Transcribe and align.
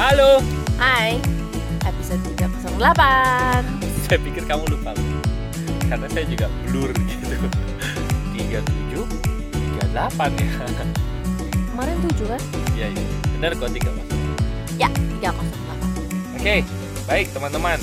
Halo. 0.00 0.40
Hai, 0.80 1.20
episode 1.84 2.24
308 2.32 2.72
Saya 4.08 4.16
pikir 4.24 4.48
kamu 4.48 4.64
lupa. 4.72 4.96
Karena 5.92 6.08
saya 6.08 6.24
juga 6.24 6.48
blur 6.64 6.88
gitu. 7.04 7.36
37 8.32 8.96
38 8.96 10.40
ya. 10.40 10.48
Kemarin 11.52 11.96
7 12.16 12.32
kan? 12.32 12.40
Iya, 12.72 12.86
iya. 12.96 13.04
Benar 13.36 13.52
kok 13.60 13.68
3 13.68 13.92
Mas. 13.92 14.08
Ya, 14.80 14.88
308 15.20 16.40
Oke, 16.40 16.56
baik 17.04 17.26
teman-teman. 17.36 17.76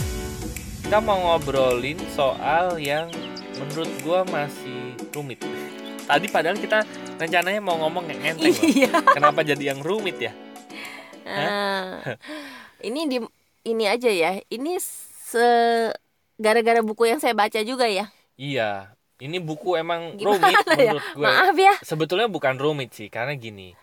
Kita 0.90 0.98
mau 0.98 1.22
ngobrolin 1.22 2.02
soal 2.18 2.82
yang 2.82 3.14
menurut 3.62 3.94
gua 4.02 4.26
masih 4.26 4.98
rumit. 5.14 5.38
Tadi 6.10 6.26
padahal 6.34 6.58
kita 6.58 6.82
rencananya 7.22 7.62
mau 7.62 7.78
ngomong 7.78 8.10
yang 8.10 8.34
enteng. 8.34 8.58
Iya 8.66 9.06
Kenapa 9.14 9.46
jadi 9.46 9.70
yang 9.70 9.86
rumit 9.86 10.18
ya? 10.18 10.34
Ah, 11.28 12.18
Ini 12.84 13.02
di 13.12 13.18
ini 13.68 13.84
aja 13.90 14.10
ya 14.10 14.40
Ini 14.48 14.80
se 14.80 15.48
gara-gara 16.38 16.82
buku 16.86 17.10
yang 17.10 17.20
saya 17.22 17.34
baca 17.34 17.60
juga 17.66 17.86
ya 17.90 18.08
Iya, 18.38 18.94
ini 19.26 19.38
buku 19.42 19.68
emang 19.82 20.02
Gimana 20.20 20.38
rumit 20.38 20.60
ya? 20.78 20.94
menurut 20.94 21.06
gue. 21.18 21.26
Maaf 21.26 21.56
ya 21.58 21.74
Sebetulnya 21.82 22.28
bukan 22.30 22.56
rumit 22.64 22.90
sih, 22.98 23.10
karena 23.10 23.34
gini. 23.34 23.74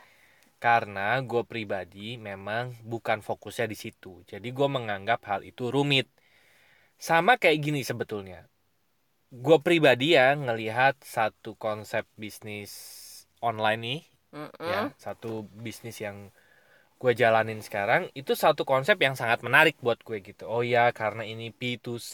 Karena 0.63 1.21
gue 1.31 1.43
pribadi 1.45 2.17
memang 2.17 2.65
bukan 2.93 3.19
fokusnya 3.21 3.67
di 3.73 3.77
situ. 3.77 4.23
Jadi 4.31 4.49
gue 4.57 4.69
menganggap 4.77 5.21
hal 5.31 5.41
itu 5.51 5.69
rumit. 5.75 6.07
Sama 6.99 7.37
kayak 7.43 7.59
gini 7.67 7.81
sebetulnya. 7.85 8.47
Gue 9.35 9.59
pribadi 9.67 10.15
ya 10.19 10.33
ngelihat 10.39 11.03
satu 11.03 11.59
konsep 11.59 12.07
bisnis 12.15 12.71
online 13.43 13.81
nih, 13.83 14.01
Mm-mm. 14.35 14.51
ya, 14.71 14.95
satu 14.97 15.45
bisnis 15.67 15.99
yang 16.01 16.31
gue 17.01 17.13
jalanin 17.13 17.61
sekarang 17.61 18.09
itu 18.17 18.33
satu 18.33 18.63
konsep 18.65 18.97
yang 19.03 19.15
sangat 19.19 19.41
menarik 19.47 19.77
buat 19.85 20.01
gue 20.01 20.19
gitu. 20.25 20.49
Oh 20.49 20.63
ya, 20.65 20.91
karena 20.95 21.23
ini 21.27 21.53
P2C, 21.53 22.13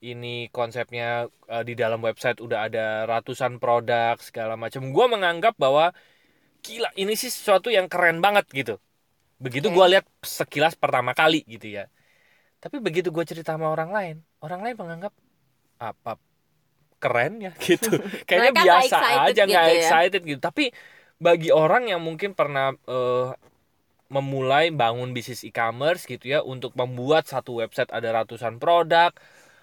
ini 0.00 0.48
konsepnya 0.48 1.28
eh, 1.50 1.64
di 1.68 1.74
dalam 1.76 2.00
website 2.00 2.40
udah 2.40 2.66
ada 2.70 3.04
ratusan 3.04 3.60
produk 3.60 4.16
segala 4.22 4.54
macam. 4.56 4.88
Gue 4.94 5.06
menganggap 5.10 5.54
bahwa 5.60 5.92
gila 6.64 6.88
ini 6.96 7.16
sih 7.16 7.28
sesuatu 7.32 7.68
yang 7.68 7.88
keren 7.92 8.20
banget 8.24 8.46
gitu. 8.52 8.74
Begitu 9.40 9.68
Oke. 9.72 9.76
gue 9.76 9.86
lihat 9.96 10.06
sekilas 10.24 10.76
pertama 10.76 11.12
kali 11.16 11.44
gitu 11.44 11.68
ya. 11.68 11.88
Tapi 12.60 12.76
begitu 12.80 13.08
gue 13.08 13.24
cerita 13.24 13.56
sama 13.56 13.72
orang 13.72 13.90
lain, 13.92 14.16
orang 14.44 14.60
lain 14.60 14.76
menganggap 14.76 15.12
apa 15.80 16.20
keren 17.00 17.40
ya 17.40 17.52
gitu. 17.68 17.96
Kayaknya 18.28 18.52
biasa 18.52 18.96
excited 19.00 19.20
aja 19.32 19.42
nggak 19.48 19.64
gitu 19.64 19.72
ya. 19.72 19.80
excited 19.80 20.20
gitu. 20.28 20.40
Tapi 20.40 20.64
bagi 21.20 21.48
orang 21.52 21.88
yang 21.88 22.00
mungkin 22.04 22.36
pernah 22.36 22.72
eh, 22.72 23.28
memulai 24.10 24.74
bangun 24.74 25.14
bisnis 25.14 25.46
e-commerce 25.46 26.04
gitu 26.04 26.34
ya 26.34 26.42
untuk 26.42 26.74
membuat 26.74 27.30
satu 27.30 27.62
website 27.62 27.94
ada 27.94 28.10
ratusan 28.10 28.58
produk 28.58 29.14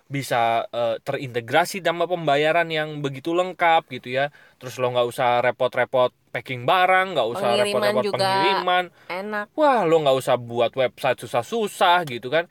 bisa 0.07 0.63
eh, 0.71 0.95
terintegrasi 1.03 1.83
sama 1.83 2.07
pembayaran 2.07 2.71
yang 2.71 3.03
begitu 3.03 3.35
lengkap 3.35 3.91
gitu 3.91 4.15
ya. 4.15 4.31
Terus 4.55 4.79
lo 4.79 4.95
nggak 4.95 5.07
usah 5.07 5.43
repot-repot 5.43 6.15
packing 6.31 6.63
barang 6.63 7.11
nggak 7.11 7.27
usah 7.27 7.47
repot-repot 7.59 8.15
pengiriman. 8.15 8.85
Enak. 9.11 9.51
Wah 9.59 9.83
lo 9.83 9.99
nggak 9.99 10.17
usah 10.17 10.39
buat 10.39 10.71
website 10.79 11.19
susah-susah 11.27 12.07
gitu 12.07 12.31
kan. 12.31 12.47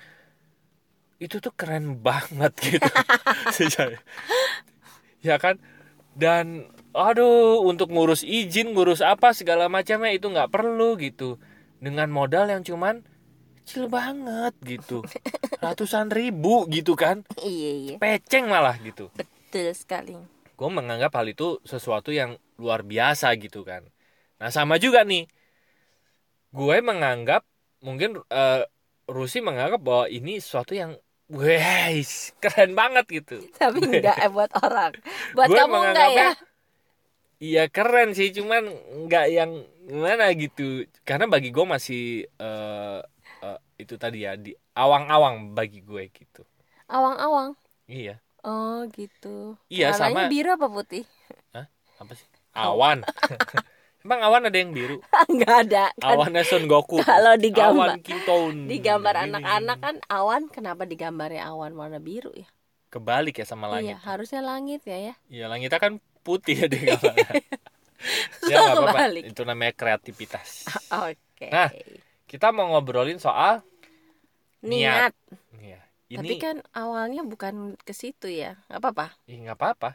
Itu 1.17 1.41
tuh 1.41 1.57
keren 1.57 1.97
banget 2.07 2.53
gitu. 2.61 2.93
Ya 5.25 5.41
kan? 5.41 5.57
Dan 6.13 6.69
aduh 6.93 7.61
untuk 7.65 7.89
ngurus 7.89 8.25
izin 8.25 8.73
ngurus 8.73 9.05
apa 9.05 9.33
segala 9.37 9.69
macamnya 9.69 10.17
itu 10.17 10.33
nggak 10.33 10.49
perlu 10.49 10.97
gitu 10.97 11.37
dengan 11.87 12.11
modal 12.11 12.51
yang 12.51 12.67
cuman 12.67 13.07
kecil 13.63 13.87
banget 13.87 14.55
gitu. 14.67 15.07
Ratusan 15.65 16.11
ribu 16.11 16.67
gitu 16.67 16.99
kan. 16.99 17.23
Iya 17.39 17.73
iya. 17.79 17.97
Peceng 18.03 18.51
malah 18.51 18.75
gitu. 18.83 19.15
Betul 19.15 19.71
sekali. 19.71 20.19
Gue 20.59 20.71
menganggap 20.71 21.15
hal 21.15 21.31
itu 21.31 21.63
sesuatu 21.63 22.11
yang 22.11 22.35
luar 22.59 22.83
biasa 22.83 23.31
gitu 23.39 23.63
kan. 23.63 23.87
Nah 24.43 24.51
sama 24.51 24.83
juga 24.83 25.07
nih. 25.07 25.31
Gue 26.51 26.83
menganggap 26.83 27.47
mungkin 27.83 28.19
eh, 28.31 28.67
Rusi 29.07 29.39
menganggap 29.39 29.79
bahwa 29.79 30.11
ini 30.11 30.43
sesuatu 30.43 30.75
yang 30.75 30.99
Wes, 31.27 32.39
keren 32.39 32.79
banget 32.79 33.07
gitu. 33.11 33.43
Tapi 33.59 33.83
enggak 33.83 34.15
eh, 34.15 34.31
buat 34.31 34.51
orang. 34.63 34.95
Buat 35.39 35.49
Gue 35.51 35.59
kamu 35.59 35.79
enggak 35.91 36.11
ya 36.15 36.31
Iya 37.37 37.69
keren 37.69 38.17
sih, 38.17 38.33
cuman 38.33 38.65
nggak 39.05 39.27
yang 39.29 39.53
gimana 39.85 40.33
gitu. 40.33 40.63
Karena 41.05 41.29
bagi 41.29 41.53
gue 41.53 41.67
masih 41.69 42.03
eh, 42.27 43.01
eh, 43.43 43.59
itu 43.77 43.95
tadi 43.97 44.25
ya 44.25 44.35
di 44.35 44.57
awang-awang 44.73 45.53
bagi 45.53 45.81
gue 45.81 46.09
gitu. 46.09 46.43
Awang-awang 46.87 47.53
Iya. 47.87 48.19
Oh 48.41 48.87
gitu 48.89 49.59
Iya, 49.67 49.91
Warnanya 49.91 50.17
sama- 50.23 50.31
biru 50.31 50.51
apa 50.51 50.67
putih? 50.67 51.05
Apa 51.97 52.13
sih? 52.13 52.27
Awan. 52.53 53.03
Emang 54.07 54.23
awan 54.23 54.47
ada 54.47 54.55
yang 54.55 54.71
biru? 54.71 55.03
Enggak 55.27 55.67
ada 55.67 55.85
kan 55.99 56.15
Awannya 56.15 56.41
Son 56.41 56.65
Goku. 56.65 57.03
Kalau 57.03 57.35
digambar- 57.35 57.99
Awan 57.99 58.01
Kintoun. 58.01 58.71
Di 58.71 58.79
gambar 58.79 59.13
Gini. 59.13 59.25
anak-anak 59.29 59.79
kan 59.83 59.97
awan 60.07 60.43
Kenapa 60.47 60.87
digambarnya 60.87 61.43
awan 61.45 61.75
warna 61.75 61.99
biru 61.99 62.31
ya? 62.33 62.47
Kebalik 62.87 63.37
ya 63.37 63.45
sama 63.45 63.67
Iya 63.67 63.75
langit. 63.93 63.97
harusnya 64.07 64.41
langit 64.41 64.81
ya 64.87 65.11
ya 65.11 65.15
Iya, 65.27 65.45
langitnya 65.51 65.77
kan 65.77 65.99
putih 66.27 66.59
ya 66.59 66.67
di 66.67 66.79
gambarnya. 66.83 67.31
ya 68.51 68.57
nggak 68.59 68.75
apa-apa. 68.83 69.03
Itu 69.23 69.43
namanya 69.47 69.73
kreativitas. 69.79 70.67
Oke 71.07 71.47
Nah, 71.55 71.71
Kita 72.27 72.51
mau 72.51 72.75
ngobrolin 72.75 73.23
soal 73.23 73.63
Niat 74.67 75.15
Iya. 75.63 75.79
Tapi 76.07 76.27
Ini 76.27 76.43
kan 76.43 76.57
awalnya 76.75 77.23
bukan 77.23 77.79
ke 77.79 77.95
situ 77.95 78.27
ya 78.27 78.59
nggak 78.67 78.83
apa-apa 78.83 79.07
Ih, 79.31 79.39
nggak 79.47 79.59
apa-apa. 79.59 79.91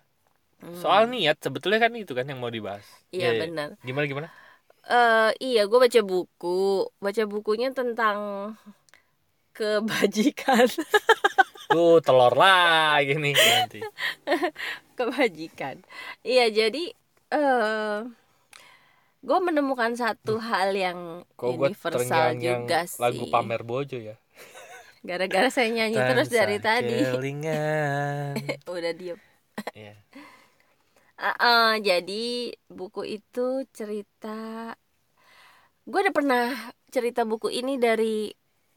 Hmm. 0.61 0.77
Soal 0.77 1.09
niat 1.09 1.41
sebetulnya 1.41 1.81
kan 1.81 1.91
itu 1.97 2.13
kan 2.13 2.23
yang 2.29 2.37
mau 2.39 2.53
dibahas. 2.53 2.85
Iya 3.11 3.19
Iya, 3.19 3.29
iya. 3.35 3.41
benar 3.43 3.69
Gimana 3.81 4.05
gimana? 4.07 4.27
Eh 4.87 5.31
iya, 5.39 5.65
gue 5.69 5.79
baca 5.79 6.01
buku. 6.03 6.89
Baca 6.99 7.23
bukunya 7.29 7.69
tentang 7.73 8.17
kebajikan. 9.55 10.67
Tuh 11.71 12.03
telur 12.03 12.35
lagi 12.35 13.15
nih 13.15 13.31
nanti. 13.31 13.79
kebajikan. 15.07 15.75
Iya, 16.21 16.45
jadi 16.53 16.83
eh 17.31 17.97
gue 19.21 19.39
menemukan 19.39 19.93
satu 19.93 20.41
hal 20.41 20.73
yang 20.73 21.21
Kok 21.37 21.61
universal 21.61 22.33
juga 22.41 22.89
sih. 22.89 22.97
lagu 22.97 23.23
pamer 23.29 23.61
bojo 23.61 23.97
ya. 23.97 24.17
Gara-gara 25.07 25.49
saya 25.49 25.69
nyanyi 25.69 25.97
terus 25.97 26.29
dari 26.29 26.57
tadi. 26.61 27.01
Udah 28.69 28.93
diem. 28.93 29.19
Iya. 29.77 29.93
Ah, 31.17 31.37
ah, 31.49 31.71
jadi 31.77 32.53
buku 32.69 33.21
itu 33.21 33.65
cerita. 33.73 34.73
Gue 35.85 35.99
udah 36.05 36.13
pernah 36.13 36.45
cerita 36.93 37.25
buku 37.25 37.49
ini 37.49 37.77
dari 37.81 38.29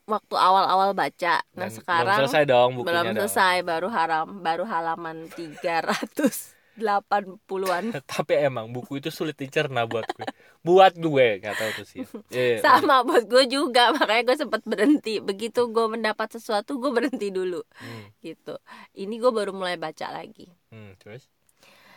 waktu 0.04 0.34
awal-awal 0.36 0.92
baca. 0.92 1.40
Nah 1.52 1.66
Dan 1.66 1.70
sekarang 1.70 2.12
belum 2.12 2.18
selesai 2.22 2.44
dong 2.44 2.70
bukunya 2.76 3.02
belum 3.02 3.06
dong. 3.06 3.16
selesai 3.24 3.56
baru 3.62 3.88
haram 3.88 4.26
baru 4.40 4.64
halaman 4.64 5.16
380-an 5.32 7.84
Tapi 8.12 8.32
emang 8.36 8.68
buku 8.68 8.98
itu 8.98 9.08
sulit 9.08 9.34
dicerna 9.34 9.84
buat 9.84 10.04
gue. 10.10 10.26
Buat 10.60 10.92
gue 10.96 11.26
nggak 11.40 11.54
tahu 11.54 11.70
tuh 11.72 11.86
sih. 11.86 11.98
Iya, 12.34 12.60
sama 12.60 13.00
buat 13.00 13.24
gue 13.24 13.44
juga 13.46 13.92
makanya 13.92 14.22
gue 14.28 14.36
sempat 14.38 14.60
berhenti 14.64 15.20
begitu 15.20 15.68
gue 15.68 15.86
mendapat 15.86 16.34
sesuatu 16.34 16.76
gue 16.76 16.90
berhenti 16.90 17.30
dulu 17.30 17.62
Hmm, 17.78 18.10
gitu 18.20 18.58
ini 18.94 19.16
gue 19.16 19.30
baru 19.30 19.54
mulai 19.54 19.78
baca 19.78 20.10
lagi 20.10 20.50
hmm, 20.68 20.98
terus? 20.98 21.30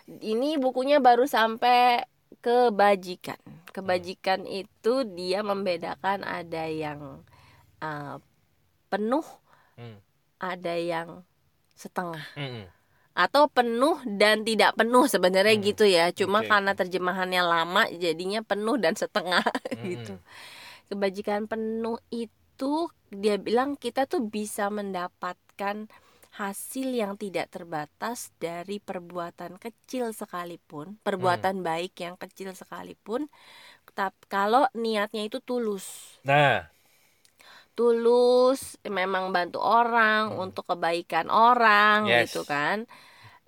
ini 0.08 0.56
bukunya 0.56 1.02
baru 1.02 1.26
sampai 1.26 2.06
kebajikan 2.40 3.40
kebajikan 3.72 4.46
itu 4.46 5.02
dia 5.10 5.42
membedakan 5.42 6.22
ada 6.22 6.70
yang 6.70 7.24
uh, 7.82 8.18
penuh 8.92 9.26
Hmm. 9.78 9.98
ada 10.42 10.74
yang 10.78 11.22
setengah. 11.78 12.24
Hmm, 12.38 12.50
hmm. 12.62 12.66
atau 13.18 13.50
penuh 13.50 13.98
dan 14.22 14.46
tidak 14.46 14.78
penuh 14.78 15.10
sebenarnya 15.10 15.56
Hmm, 15.58 15.66
gitu 15.66 15.86
ya. 15.90 16.14
Cuma 16.14 16.46
oke. 16.46 16.50
karena 16.50 16.72
terjemahannya 16.78 17.42
lama 17.42 17.84
jadinya 17.98 18.42
penuh 18.46 18.78
dan 18.78 18.94
setengah 18.94 19.42
Hmm, 19.74 19.90
gitu. 19.90 20.14
Kebajikan 20.90 21.50
penuh 21.52 21.98
itu 22.14 22.90
dia 23.14 23.38
bilang 23.42 23.78
kita 23.78 24.06
tuh 24.06 24.22
bisa 24.26 24.70
mendapatkan 24.70 25.90
hasil 26.38 26.88
yang 26.94 27.18
tidak 27.18 27.50
terbatas 27.50 28.30
dari 28.38 28.78
perbuatan 28.78 29.58
kecil 29.58 30.14
sekalipun 30.14 31.02
perbuatan 31.02 31.66
baik 31.66 31.98
yang 32.06 32.16
kecil 32.22 32.54
sekalipun. 32.54 33.26
Tapi 33.98 34.22
kalau 34.30 34.70
niatnya 34.78 35.26
itu 35.26 35.42
tulus. 35.42 36.20
Nah, 36.24 36.70
tulus 37.78 38.82
memang 38.84 39.30
bantu 39.30 39.62
orang 39.62 40.34
Hmm. 40.34 40.50
untuk 40.50 40.66
kebaikan 40.66 41.30
orang 41.30 42.10
Yes. 42.10 42.34
gitu 42.34 42.42
kan 42.44 42.90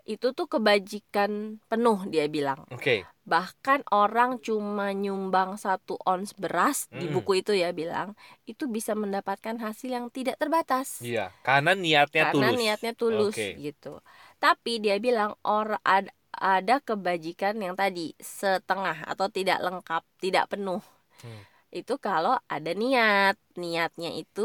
itu 0.05 0.33
tuh 0.33 0.45
kebajikan 0.45 1.61
penuh 1.65 2.01
dia 2.05 2.25
bilang 2.25 2.65
oke. 2.69 3.05
bahkan 3.25 3.85
orang 3.93 4.41
cuma 4.41 4.89
nyumbang 4.89 5.53
satu 5.53 6.01
ons 6.01 6.33
beras 6.33 6.89
di 6.89 7.05
Hmm. 7.05 7.13
buku 7.13 7.41
itu 7.41 7.53
ya 7.53 7.69
bilang 7.73 8.17
itu 8.45 8.65
bisa 8.65 8.97
mendapatkan 8.97 9.53
hasil 9.57 9.89
yang 9.89 10.09
tidak 10.09 10.41
terbatas 10.41 10.97
Iya, 11.01 11.29
karena 11.45 11.77
niatnya 11.77 12.33
karena 12.33 12.49
tulus. 12.49 12.57
niatnya 12.57 12.93
tulus 12.97 13.35
Oke. 13.37 13.53
gitu 13.61 14.01
tapi 14.41 14.81
dia 14.81 14.97
bilang 14.97 15.37
or 15.45 15.77
ad- 15.85 16.09
ada 16.33 16.81
kebajikan 16.81 17.57
yang 17.61 17.73
tadi 17.73 18.17
setengah 18.17 19.05
atau 19.05 19.29
tidak 19.29 19.61
lengkap 19.61 20.01
tidak 20.17 20.49
penuh 20.49 20.81
Hmm. 21.21 21.43
Itu 21.69 21.93
kalau 22.01 22.33
ada 22.49 22.71
niat 22.73 23.35
niatnya 23.61 24.09
itu 24.17 24.41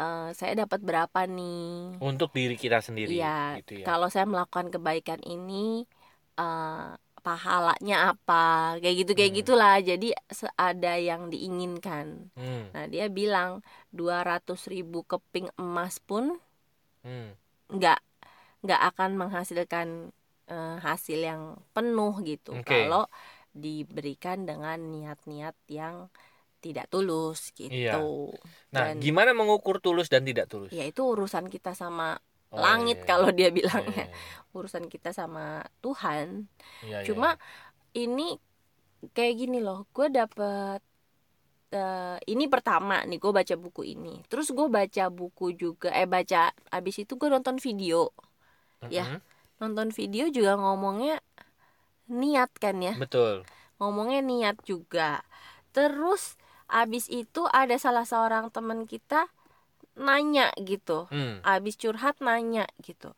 eh, 0.00 0.28
saya 0.38 0.52
dapat 0.66 0.80
berapa 0.82 1.20
nih 1.26 1.98
Untuk 2.00 2.30
diri 2.32 2.56
kita 2.56 2.78
sendiri 2.80 3.10
Iya, 3.10 3.60
gitu 3.60 3.72
ya. 3.80 3.84
kalau 3.88 4.06
saya 4.12 4.26
melakukan 4.28 4.68
kebaikan 4.74 5.20
ini 5.26 5.84
eh, 6.40 6.90
pahalanya 7.20 8.16
apa 8.16 8.80
kayak 8.80 8.96
gitu 9.04 9.12
kayak 9.12 9.32
Hmm. 9.36 9.38
gitulah 9.44 9.74
jadi 9.84 10.08
ada 10.56 10.92
yang 10.96 11.28
diinginkan 11.28 12.32
Hmm, 12.32 12.64
nah 12.72 12.84
dia 12.88 13.12
bilang 13.12 13.60
200 13.92 14.64
ribu 14.72 15.04
keping 15.04 15.52
emas 15.60 16.00
pun 16.00 16.40
hmm. 17.04 17.30
nggak 17.70 17.98
nggak 18.64 18.80
akan 18.92 19.10
menghasilkan 19.20 19.88
eh, 20.52 20.76
hasil 20.86 21.18
yang 21.30 21.42
penuh 21.74 22.14
gitu 22.24 22.52
Oke. 22.56 22.66
kalau 22.66 23.04
diberikan 23.54 24.46
dengan 24.48 24.78
niat-niat 24.78 25.56
yang 25.70 26.06
tidak 26.60 26.86
tulus 26.92 27.50
gitu 27.56 27.72
Iya. 27.72 27.92
Nah, 28.74 28.92
Dan- 28.92 29.00
gimana 29.02 29.30
mengukur 29.32 29.80
tulus 29.82 30.08
dan 30.12 30.22
tidak 30.28 30.46
tulus? 30.52 30.70
ya 30.72 30.84
itu 30.86 31.02
urusan 31.02 31.48
kita 31.50 31.72
sama 31.74 32.20
Oh, 32.50 32.58
langit 32.58 32.98
iya. 33.00 33.06
kalau 33.06 33.30
dia 33.30 33.48
Iya, 33.50 33.54
bilangnya 33.54 34.04
iya, 34.10 34.18
urusan 34.58 34.90
kita 34.90 35.14
sama 35.14 35.62
Tuhan 35.82 36.50
iya, 36.82 36.98
iya. 37.00 37.06
cuma 37.06 37.38
ini 37.94 38.34
kayak 39.16 39.34
gini 39.40 39.58
loh 39.62 39.86
gue 39.94 40.06
dapet 40.10 40.80
eh, 41.72 42.16
ini 42.32 42.44
pertama 42.50 43.02
nih 43.06 43.18
gue 43.22 43.32
baca 43.32 43.54
buku 43.54 43.82
ini 43.94 44.22
terus 44.30 44.50
gue 44.50 44.66
baca 44.66 45.04
buku 45.10 45.54
juga 45.54 45.88
eh 45.94 46.06
baca 46.10 46.50
abis 46.74 46.96
itu 47.06 47.12
gue 47.20 47.28
nonton 47.30 47.56
video 47.62 48.10
ya. 48.90 49.04
Mm-mm. 49.06 49.20
nonton 49.60 49.88
video 49.92 50.24
juga 50.32 50.56
ngomongnya 50.56 51.20
niat 52.10 52.50
kan 52.58 52.76
ya 52.82 52.94
Betul. 52.98 53.46
ngomongnya 53.78 54.20
niat 54.20 54.56
juga 54.66 55.22
terus 55.72 56.36
abis 56.70 57.06
itu 57.10 57.46
ada 57.50 57.74
salah 57.78 58.04
seorang 58.06 58.50
teman 58.54 58.84
kita 58.86 59.30
nanya 59.98 60.50
gitu 60.60 61.06
Hmm. 61.10 61.42
abis 61.42 61.74
curhat 61.80 62.18
nanya 62.22 62.66
gitu 62.82 63.14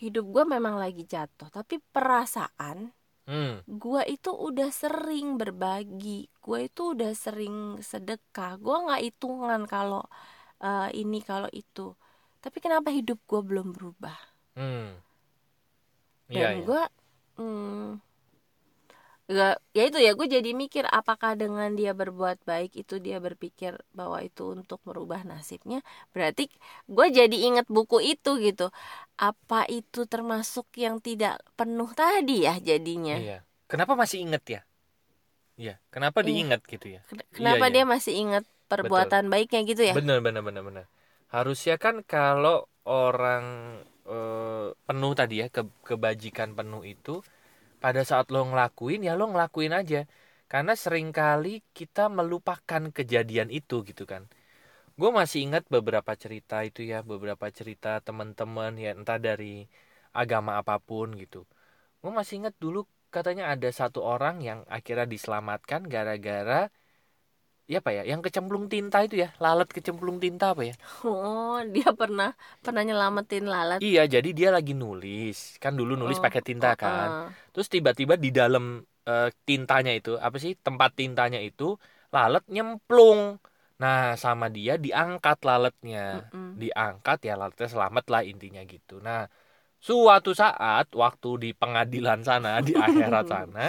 hidup 0.00 0.24
gue 0.28 0.44
memang 0.44 0.76
lagi 0.80 1.04
jatuh 1.04 1.48
tapi 1.48 1.80
perasaan 1.92 2.92
Hmm. 3.24 3.64
gue 3.64 4.02
itu 4.12 4.28
udah 4.28 4.68
sering 4.68 5.40
berbagi 5.40 6.28
gue 6.44 6.58
itu 6.68 6.92
udah 6.92 7.12
sering 7.16 7.80
sedekah 7.80 8.60
gue 8.60 8.76
nggak 8.84 9.00
hitungan 9.00 9.64
kalau 9.64 10.04
eh, 10.60 10.88
ini 10.92 11.24
kalau 11.24 11.48
itu 11.52 11.96
tapi 12.44 12.60
kenapa 12.60 12.92
hidup 12.92 13.16
gue 13.24 13.40
belum 13.40 13.72
berubah 13.72 14.16
Hmm. 14.54 15.00
dan 16.28 16.36
Iya, 16.36 16.48
iya. 16.52 16.64
gue 16.68 16.82
hmm, 17.40 17.88
gak 19.24 19.56
ya 19.76 19.82
itu 19.88 19.98
ya 20.06 20.10
gue 20.18 20.26
jadi 20.36 20.50
mikir 20.52 20.84
apakah 20.98 21.32
dengan 21.40 21.72
dia 21.78 21.92
berbuat 21.96 22.44
baik 22.44 22.76
itu 22.76 22.94
dia 23.00 23.16
berpikir 23.24 23.72
bahwa 23.96 24.20
itu 24.20 24.42
untuk 24.56 24.78
merubah 24.84 25.20
nasibnya 25.24 25.80
berarti 26.12 26.42
gue 26.92 27.06
jadi 27.18 27.36
inget 27.48 27.66
buku 27.76 27.96
itu 28.04 28.30
gitu 28.46 28.68
apa 29.16 29.64
itu 29.72 29.98
termasuk 30.12 30.66
yang 30.76 31.00
tidak 31.00 31.40
penuh 31.56 31.88
tadi 31.96 32.44
ya 32.48 32.52
jadinya 32.60 33.16
Iya. 33.16 33.36
Kenapa 33.70 33.92
masih 34.00 34.18
inget 34.24 34.42
ya? 34.54 34.60
Iya. 35.60 35.72
Kenapa 35.94 36.18
Iya. 36.20 36.26
diingat 36.28 36.60
gitu 36.72 36.86
ya? 36.96 37.00
Ken- 37.08 37.28
Kenapa 37.36 37.64
Iya, 37.64 37.70
iya. 37.74 37.74
dia 37.74 37.84
masih 37.92 38.14
ingat 38.22 38.44
perbuatan 38.70 39.24
baiknya 39.32 39.60
gitu 39.70 39.82
ya? 39.90 39.96
Bener, 39.96 40.18
bener, 40.24 40.42
bener, 40.46 40.62
bener. 40.68 40.84
Harusnya 41.34 41.74
kan 41.84 41.94
kalau 42.12 42.56
orang 42.88 43.44
eh, 44.14 44.66
penuh 44.86 45.12
tadi 45.20 45.34
ya 45.42 45.46
ke 45.54 45.62
kebajikan 45.88 46.50
penuh 46.58 46.82
itu 46.94 47.10
pada 47.84 48.02
saat 48.10 48.26
lo 48.34 48.40
ngelakuin 48.50 49.00
ya 49.06 49.12
lo 49.20 49.24
ngelakuin 49.32 49.74
aja. 49.80 50.00
Karena 50.52 50.72
sering 50.84 51.08
kali 51.20 51.60
kita 51.78 52.04
melupakan 52.18 52.82
kejadian 52.96 53.48
itu 53.58 53.76
gitu 53.88 54.04
kan. 54.12 54.22
Gue 54.98 55.10
masih 55.18 55.38
ingat 55.46 55.64
beberapa 55.74 56.12
cerita 56.22 56.56
itu 56.68 56.80
ya 56.92 56.98
beberapa 57.12 57.46
cerita 57.58 58.00
teman-teman 58.06 58.72
ya 58.84 58.90
entah 58.98 59.18
dari 59.28 59.66
agama 60.20 60.52
apa 60.60 60.76
pun 60.88 61.08
gitu. 61.22 61.40
Gue 62.02 62.12
masih 62.18 62.34
ingat 62.40 62.54
dulu 62.64 62.80
katanya 63.14 63.44
ada 63.54 63.68
satu 63.80 64.00
orang 64.12 64.36
yang 64.48 64.60
akhirnya 64.76 65.06
diselamatkan 65.14 65.80
gara-gara 65.94 66.70
ya 67.72 67.76
apa 67.80 67.90
ya 67.96 68.02
yang 68.10 68.20
kecemplung 68.24 68.64
tinta 68.72 68.96
itu 69.06 69.16
ya 69.24 69.28
lalat 69.40 69.68
kecemplung 69.76 70.18
tinta 70.20 70.52
apa 70.52 70.62
ya 70.68 70.74
Oh, 71.04 71.56
dia 71.74 71.88
pernah 72.00 72.28
pernah 72.64 72.82
nyelamatin 72.84 73.44
lalat. 73.48 73.78
iya 73.80 74.00
jadi 74.14 74.28
dia 74.38 74.48
lagi 74.56 74.72
nulis 74.82 75.36
kan 75.62 75.72
dulu 75.78 75.92
nulis 76.00 76.18
Oh, 76.20 76.24
pakai 76.26 76.42
tinta 76.44 76.76
kan 76.76 77.08
Heeh. 77.08 77.28
terus 77.52 77.68
tiba-tiba 77.74 78.14
di 78.24 78.28
dalam 78.40 78.64
eh, 79.08 79.28
tintanya 79.48 79.92
itu 79.98 80.10
apa 80.26 80.36
sih 80.44 80.52
tempat 80.66 80.90
tintanya 80.98 81.38
itu 81.48 81.64
lalat 82.14 82.44
nyemplung 82.54 83.20
nah 83.80 84.14
sama 84.24 84.46
dia 84.56 84.72
diangkat 84.84 85.36
lalatnya 85.48 85.98
Mm-mm. 86.30 86.46
diangkat 86.62 87.18
ya 87.28 87.32
lalatnya 87.40 87.68
selamat 87.74 88.04
lah 88.12 88.22
intinya 88.30 88.60
gitu 88.72 88.92
nah 89.06 89.26
suatu 89.88 90.30
saat 90.42 90.86
waktu 91.02 91.28
di 91.42 91.48
pengadilan 91.60 92.20
sana 92.28 92.48
di 92.66 92.72
akhirat 92.86 93.24
sana 93.32 93.60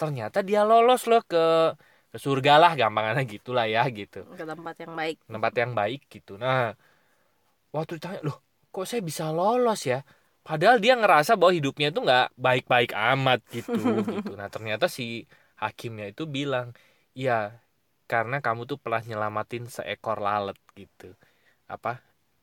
ternyata 0.00 0.38
dia 0.48 0.60
lolos 0.70 1.02
loh 1.10 1.22
ke 1.32 1.38
ke 2.12 2.18
surga 2.24 2.52
lah 2.62 2.72
gampangannya 2.80 3.24
gitulah 3.34 3.66
ya 3.74 3.82
gitu. 3.98 4.18
Ke 4.38 4.44
tempat 4.50 4.74
yang 4.82 4.92
baik. 5.00 5.18
tempat 5.30 5.52
yang 5.60 5.72
baik 5.78 6.00
gitu. 6.12 6.32
Nah 6.42 6.74
waktu 7.74 7.92
ditanya 7.98 8.20
loh 8.26 8.36
kok 8.72 8.84
saya 8.90 9.02
bisa 9.10 9.24
lolos 9.38 9.80
ya? 9.92 9.98
Padahal 10.46 10.76
dia 10.84 10.94
ngerasa 11.00 11.32
bahwa 11.38 11.52
hidupnya 11.58 11.86
itu 11.92 12.00
nggak 12.06 12.24
baik-baik 12.44 12.90
amat 13.12 13.38
gitu 13.54 13.80
gitu. 14.12 14.30
Nah 14.40 14.48
ternyata 14.54 14.86
si 14.96 15.02
hakimnya 15.62 16.06
itu 16.12 16.22
bilang 16.36 16.66
iya 17.18 17.32
karena 18.10 18.36
kamu 18.44 18.62
tuh 18.70 18.78
pernah 18.82 19.02
nyelamatin 19.08 19.64
seekor 19.76 20.18
lalat 20.26 20.58
gitu. 20.80 21.04
Apa? 21.74 21.90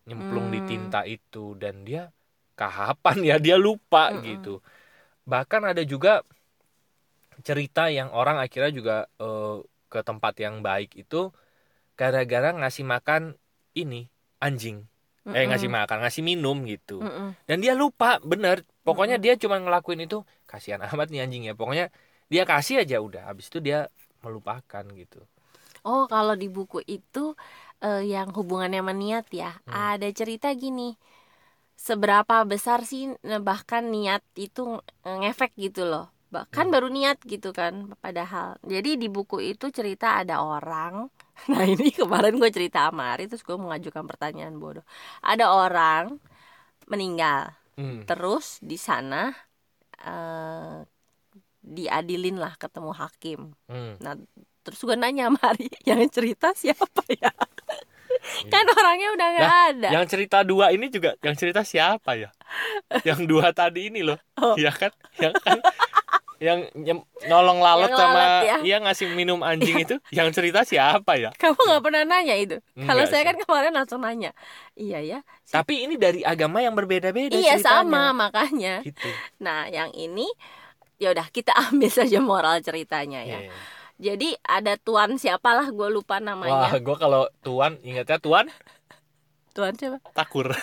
Nyemplung 0.10 0.48
di 0.56 0.60
Hmm. 0.60 0.68
tinta 0.70 1.00
itu 1.08 1.40
dan 1.62 1.76
dia 1.88 2.02
kapan 2.60 3.18
ya 3.30 3.36
dia 3.46 3.56
lupa 3.66 4.00
Mm-mm. 4.10 4.24
gitu. 4.28 4.62
Bahkan 5.32 5.62
ada 5.76 5.84
juga 5.94 6.24
cerita 7.48 7.82
yang 7.98 8.10
orang 8.20 8.38
akhirnya 8.44 8.72
juga 8.80 8.94
eh, 9.22 9.56
ke 9.92 10.00
tempat 10.08 10.34
yang 10.46 10.56
baik 10.68 10.90
itu 11.02 11.18
gara-gara 12.00 12.50
ngasih 12.60 12.86
makan 12.94 13.24
ini 13.82 14.08
anjing 14.46 14.78
eh 15.36 15.44
Mm-mm. 15.44 15.48
ngasih 15.50 15.70
makan 15.78 15.98
ngasih 16.04 16.24
minum 16.30 16.58
gitu 16.72 16.94
Mm-mm. 17.02 17.36
dan 17.50 17.58
dia 17.64 17.74
lupa 17.82 18.20
bener 18.32 18.58
pokoknya 18.88 19.18
dia 19.24 19.34
cuma 19.44 19.58
ngelakuin 19.64 20.02
itu 20.08 20.18
kasihan 20.50 20.82
amat 20.92 21.08
nih 21.14 21.22
anjing 21.26 21.44
ya 21.50 21.54
pokoknya 21.60 21.86
dia 22.34 22.44
kasih 22.52 22.76
aja 22.84 22.98
udah 23.08 23.22
habis 23.30 23.48
itu 23.52 23.60
dia 23.68 23.78
melupakan 24.26 24.84
gitu 25.02 25.20
Oh, 25.88 26.04
kalau 26.14 26.34
di 26.42 26.48
buku 26.56 26.78
itu 26.98 27.20
eh, 27.86 28.02
yang 28.14 28.28
hubungannya 28.38 28.80
sama 28.84 28.94
niat 29.04 29.26
ya, 29.42 29.50
Hmm. 29.68 29.90
ada 29.94 30.08
cerita 30.20 30.48
gini. 30.64 30.84
Seberapa 31.88 32.36
besar 32.52 32.80
sih 32.92 33.04
eh, 33.32 33.42
bahkan 33.50 33.84
niat 33.96 34.24
itu 34.46 34.62
nge- 35.06 35.18
ngefek 35.22 35.52
gitu 35.66 35.82
loh. 35.92 36.06
Bahkan 36.28 36.66
Hmm. 36.66 36.74
baru 36.74 36.88
niat 36.88 37.24
gitu 37.24 37.52
kan 37.52 37.96
padahal. 37.98 38.60
Jadi 38.62 38.96
di 38.96 39.08
buku 39.08 39.40
itu 39.40 39.70
cerita 39.70 40.20
ada 40.20 40.40
orang. 40.40 41.08
Nah, 41.54 41.62
ini 41.64 41.94
kemarin 41.94 42.34
gue 42.36 42.50
cerita 42.50 42.90
sama 42.90 43.14
Ari 43.14 43.30
terus 43.30 43.46
gue 43.46 43.54
mengajukan 43.54 44.04
pertanyaan 44.04 44.58
bodoh. 44.58 44.82
Ada 45.22 45.48
orang 45.48 46.18
meninggal. 46.86 47.54
Hmm. 47.78 48.02
Terus 48.04 48.58
di 48.60 48.74
sana 48.76 49.30
eh 49.98 50.82
diadilin 51.62 52.38
lah 52.38 52.56
ketemu 52.56 52.92
hakim. 52.92 53.40
Hmm. 53.68 54.00
Nah, 54.00 54.18
terus 54.64 54.82
gue 54.82 54.96
nanya 54.96 55.30
sama 55.30 55.42
Ari, 55.54 55.68
yang 55.86 56.02
cerita 56.10 56.52
siapa 56.52 57.04
ya? 57.12 57.30
kan 58.52 58.66
orangnya 58.68 59.10
udah 59.14 59.28
nggak 59.30 59.56
ada. 59.72 59.90
yang 59.94 60.06
cerita 60.08 60.42
dua 60.42 60.72
ini 60.72 60.90
juga 60.90 61.14
yang 61.22 61.36
cerita 61.38 61.62
siapa 61.62 62.18
ya 62.18 62.32
yang 63.04 63.24
dua 63.24 63.54
tadi 63.54 63.88
ini 63.88 64.02
loh 64.02 64.18
Oh. 64.36 64.56
ya 64.58 64.72
kan 64.72 64.90
yang 65.18 65.32
kan 65.38 65.60
yang 66.40 66.70
nolong 67.24 67.58
lalat 67.58 67.90
Yang 67.90 67.98
sama 67.98 68.14
lalat 68.14 68.42
ya. 68.44 68.58
iya 68.62 68.78
ngasih 68.80 69.08
minum 69.12 69.42
anjing 69.42 69.74
itu 69.80 69.96
yang 70.12 70.30
cerita 70.30 70.62
siapa 70.62 71.16
ya 71.16 71.34
Kamu 71.34 71.58
nggak 71.58 71.82
pernah 71.82 72.04
nanya 72.04 72.36
itu? 72.36 72.58
Kalau 72.78 73.04
saya 73.04 73.22
sih. 73.22 73.28
kan 73.28 73.36
kemarin 73.38 73.74
langsung 73.74 74.00
nanya. 74.00 74.32
Iya 74.74 75.00
ya. 75.02 75.20
tapi 75.48 75.84
ini 75.84 75.96
dari 75.96 76.22
agama 76.22 76.60
yang 76.60 76.74
berbeda-beda 76.74 77.34
Iya 77.34 77.58
ceritanya. 77.58 77.66
sama 77.82 78.02
makanya. 78.12 78.74
gitu 78.82 79.10
Nah, 79.38 79.66
yang 79.66 79.90
ini 79.92 80.30
ya 80.98 81.12
udah 81.12 81.26
kita 81.28 81.54
ambil 81.68 81.90
saja 81.90 82.20
moral 82.20 82.58
ceritanya 82.60 83.22
ya. 83.22 83.42
Iya. 83.42 83.54
Jadi 83.98 84.38
ada 84.40 84.78
tuan 84.78 85.18
siapalah 85.18 85.68
gue 85.68 85.90
lupa 85.90 86.16
wah 86.16 86.24
namanya. 86.24 86.78
gue 86.78 86.96
kalau 86.96 87.26
tuan 87.42 87.82
ingatnya 87.82 88.18
tuan 88.18 88.46
Tuan 89.58 89.74
siapa? 89.74 89.98
takur 90.14 90.54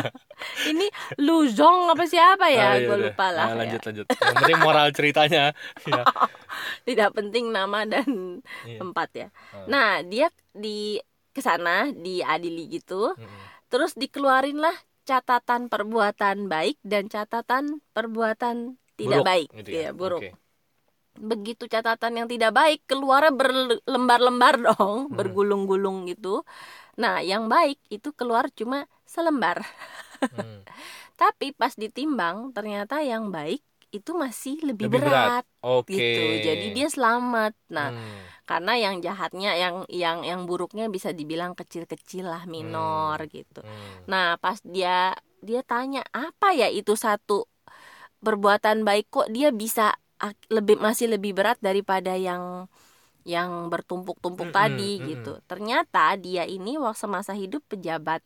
Ini 0.70 0.86
Luzong 1.18 1.92
apa 1.92 2.04
siapa 2.04 2.48
ya? 2.48 2.72
Ah, 2.72 2.74
iya 2.74 2.88
Gue 2.88 2.96
udah. 2.96 3.04
lupa 3.06 3.26
lah. 3.28 3.44
Nah, 3.44 3.52
ya. 3.52 3.58
lanjut 3.60 3.80
lanjut 3.84 4.06
yang 4.08 4.34
penting 4.34 4.58
moral 4.58 4.86
ceritanya 4.90 5.42
ya. 5.84 6.02
Tidak 6.88 7.10
penting 7.12 7.44
nama 7.50 7.84
dan 7.84 8.40
Iya. 8.64 8.78
tempat 8.80 9.08
ya. 9.12 9.28
Ah. 9.52 9.64
Nah, 9.66 9.90
dia 10.02 10.26
di 10.50 10.96
ke 11.30 11.40
sana 11.40 11.92
diadili 11.92 12.64
gitu. 12.70 13.12
Mm-mm. 13.12 13.40
Terus 13.68 13.92
dikeluarin 13.92 14.56
lah 14.56 14.74
catatan 15.02 15.68
perbuatan 15.68 16.48
baik 16.48 16.80
dan 16.80 17.06
catatan 17.06 17.84
perbuatan 17.90 18.56
tidak 18.94 19.20
Buruk, 19.20 19.26
baik. 19.26 19.48
gitu 19.54 19.68
Iya, 19.70 19.90
buruk. 19.92 20.22
Oke. 20.22 20.30
Begitu 21.12 21.66
catatan 21.66 22.12
yang 22.14 22.26
tidak 22.26 22.50
baik 22.50 22.80
keluarnya 22.86 23.30
berlembar-lembar 23.30 24.54
dong, 24.62 25.06
Hmm. 25.06 25.14
bergulung-gulung 25.14 26.06
gitu. 26.06 26.40
Nah, 26.98 27.22
yang 27.22 27.46
baik 27.46 27.78
itu 27.92 28.10
keluar 28.16 28.48
cuma 28.50 28.88
selembar. 29.06 29.62
Hmm. 30.20 30.64
Tapi 31.20 31.52
pas 31.52 31.76
ditimbang 31.76 32.50
ternyata 32.56 33.04
yang 33.04 33.28
baik 33.28 33.60
itu 33.90 34.14
masih 34.14 34.62
lebih, 34.62 34.86
Lebih 34.86 35.02
berat. 35.02 35.42
berat, 35.42 35.44
Oke. 35.66 35.90
gitu. 35.90 36.22
Jadi 36.46 36.66
dia 36.70 36.86
selamat. 36.86 37.58
Nah, 37.74 37.90
Hmm. 37.90 38.22
karena 38.46 38.72
yang 38.78 38.94
jahatnya 39.02 39.58
yang 39.58 39.82
yang 39.90 40.22
yang 40.22 40.40
buruknya 40.46 40.86
bisa 40.86 41.10
dibilang 41.10 41.58
kecil-kecil 41.58 42.30
lah 42.30 42.46
minor 42.46 43.18
gitu. 43.26 43.62
Hmm. 43.66 44.06
Nah, 44.06 44.38
pas 44.38 44.62
dia 44.62 45.14
dia 45.42 45.66
tanya 45.66 46.06
apa 46.14 46.54
ya 46.54 46.70
itu 46.70 46.94
satu 46.94 47.50
perbuatan 48.20 48.84
baik 48.84 49.08
kok 49.10 49.28
dia 49.32 49.50
bisa 49.50 49.96
lebih 50.52 50.76
masih 50.76 51.08
lebih 51.08 51.32
berat 51.32 51.56
daripada 51.64 52.12
yang 52.14 52.68
yang 53.24 53.68
bertumpuk-tumpuk 53.72 54.48
Mm-mm, 54.48 54.54
tadi 54.54 55.00
mm-mm. 55.00 55.00
gitu. 55.04 55.40
Ternyata 55.50 56.16
dia 56.20 56.44
ini 56.48 56.76
waktu 56.80 57.06
masa 57.10 57.32
hidup 57.36 57.62
pejabat 57.70 58.22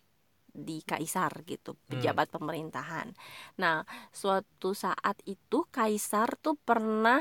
di 0.54 0.80
kaisar 0.86 1.32
gitu, 1.50 1.74
pejabat 1.90 2.30
pemerintahan. 2.30 3.10
Nah, 3.58 3.82
suatu 4.14 4.70
saat 4.74 5.18
itu 5.26 5.66
kaisar 5.74 6.38
tuh 6.38 6.54
pernah 6.54 7.20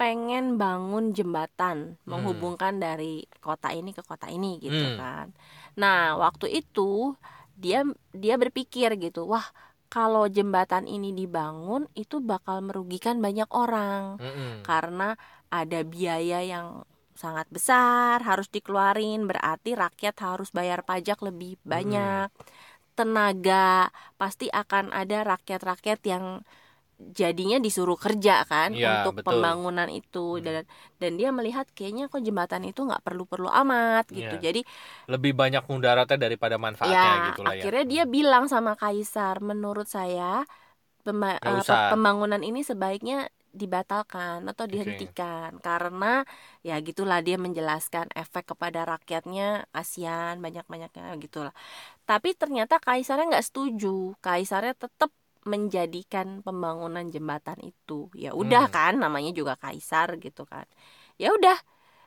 pengen 0.00 0.58
bangun 0.58 1.12
jembatan 1.14 2.00
menghubungkan 2.10 2.80
dari 2.82 3.22
kota 3.44 3.70
ini 3.76 3.92
ke 3.94 4.02
kota 4.02 4.26
ini 4.32 4.58
gitu 4.58 4.90
Hmm. 4.90 4.96
kan. 4.96 5.30
Nah, 5.78 6.16
waktu 6.18 6.46
itu 6.64 7.14
dia 7.56 7.84
dia 8.16 8.34
berpikir 8.40 8.96
gitu, 8.98 9.28
wah 9.28 9.44
kalau 9.92 10.24
jembatan 10.26 10.88
ini 10.88 11.12
dibangun 11.12 11.84
itu 11.94 12.18
bakal 12.24 12.64
merugikan 12.64 13.20
banyak 13.20 13.46
orang 13.52 14.18
Mm-mm. 14.18 14.62
karena 14.64 15.14
ada 15.52 15.84
biaya 15.84 16.40
yang 16.42 16.82
sangat 17.24 17.46
besar 17.56 18.16
harus 18.28 18.48
dikeluarin 18.54 19.20
berarti 19.30 19.70
rakyat 19.82 20.14
harus 20.26 20.48
bayar 20.58 20.80
pajak 20.88 21.18
lebih 21.28 21.52
banyak 21.72 22.26
tenaga 22.98 23.88
pasti 24.20 24.46
akan 24.60 24.84
ada 25.00 25.18
rakyat-rakyat 25.32 26.00
yang 26.12 26.24
jadinya 27.20 27.58
disuruh 27.66 27.98
kerja 27.98 28.46
kan 28.46 28.70
Iya, 28.70 28.88
untuk 29.02 29.12
betul. 29.18 29.26
pembangunan 29.34 29.88
itu 29.90 30.38
Hmm. 30.38 30.44
dan 30.46 30.64
dan 31.02 31.12
dia 31.18 31.28
melihat 31.38 31.66
kayaknya 31.76 32.04
kok 32.12 32.22
jembatan 32.26 32.62
itu 32.70 32.80
nggak 32.88 33.02
perlu-perlu 33.06 33.48
amat 33.50 34.04
gitu 34.14 34.34
Iya. 34.38 34.44
jadi 34.46 34.60
lebih 35.12 35.32
banyak 35.34 35.62
mudaratnya 35.70 36.18
daripada 36.24 36.56
manfaatnya 36.64 36.94
ya 36.94 37.26
gitu 37.30 37.40
lah 37.42 37.54
ya. 37.58 37.62
akhirnya 37.62 37.84
dia 37.92 38.02
bilang 38.16 38.44
sama 38.52 38.72
kaisar 38.78 39.36
menurut 39.42 39.86
saya 39.96 40.46
pemba- 41.06 41.40
usah. 41.58 41.90
pembangunan 41.92 42.42
ini 42.42 42.60
sebaiknya 42.70 43.28
dibatalkan 43.52 44.44
atau 44.48 44.64
dihentikan. 44.66 45.50
Karena 45.60 46.24
ya 46.66 46.74
gitulah 46.80 47.20
dia 47.26 47.36
menjelaskan 47.36 48.08
efek 48.16 48.44
kepada 48.56 48.84
rakyatnya 48.88 49.68
kasihan 49.74 50.36
banyak-banyaknya 50.44 51.14
gitulah. 51.24 51.54
Tapi 52.08 52.34
ternyata 52.36 52.78
kaisarnya 52.82 53.26
nggak 53.38 53.46
setuju. 53.48 54.14
Kaisarnya 54.24 54.74
tetap 54.76 55.10
menjadikan 55.46 56.40
pembangunan 56.46 57.06
jembatan 57.14 57.58
itu. 57.62 58.08
Ya 58.14 58.32
udah 58.34 58.66
Hmm. 58.68 58.74
kan 58.74 58.94
namanya 59.02 59.32
juga 59.34 59.54
kaisar 59.58 60.16
gitu 60.22 60.42
kan. 60.46 60.66
Ya 61.20 61.34
udah 61.34 61.56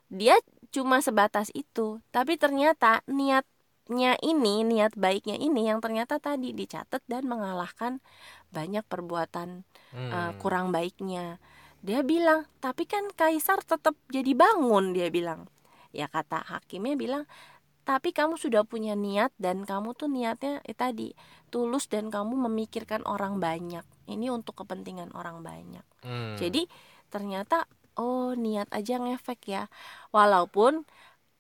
dia 0.10 0.36
cuma 0.76 1.02
sebatas 1.02 1.50
itu. 1.56 2.00
Tapi 2.14 2.38
ternyata 2.38 3.02
niatnya 3.86 4.18
ini 4.26 4.66
niat 4.66 4.98
baiknya 4.98 5.38
ini 5.38 5.70
yang 5.70 5.78
ternyata 5.78 6.18
tadi 6.18 6.52
dicatat 6.58 7.06
dan 7.06 7.30
mengalahkan 7.30 8.02
banyak 8.50 8.82
perbuatan 8.88 9.66
Hmm. 9.96 10.12
uh, 10.12 10.32
kurang 10.44 10.76
baiknya. 10.76 11.40
Dia 11.80 12.04
bilang, 12.04 12.44
tapi 12.60 12.84
kan 12.84 13.08
kaisar 13.16 13.64
tetap 13.64 13.96
jadi 14.12 14.36
bangun, 14.36 14.92
dia 14.92 15.08
bilang. 15.08 15.48
Ya 15.96 16.12
kata 16.12 16.44
hakimnya 16.44 17.00
bilang, 17.00 17.24
tapi 17.88 18.12
kamu 18.12 18.36
sudah 18.36 18.68
punya 18.68 18.98
niat 18.98 19.32
dan 19.40 19.64
kamu 19.64 19.96
tuh 19.96 20.12
niatnya 20.12 20.60
eh, 20.68 20.76
tadi 20.76 21.16
tulus 21.48 21.88
dan 21.88 22.12
kamu 22.12 22.36
memikirkan 22.50 23.08
orang 23.08 23.40
banyak. 23.40 23.86
Ini 24.10 24.34
untuk 24.34 24.66
kepentingan 24.66 25.16
orang 25.16 25.46
banyak. 25.46 25.86
Hmm. 26.04 26.36
Jadi 26.36 26.68
ternyata 27.08 27.70
oh 27.96 28.36
niat 28.36 28.68
aja 28.76 29.00
ngefek 29.00 29.42
ya. 29.48 29.64
Walaupun 30.12 30.84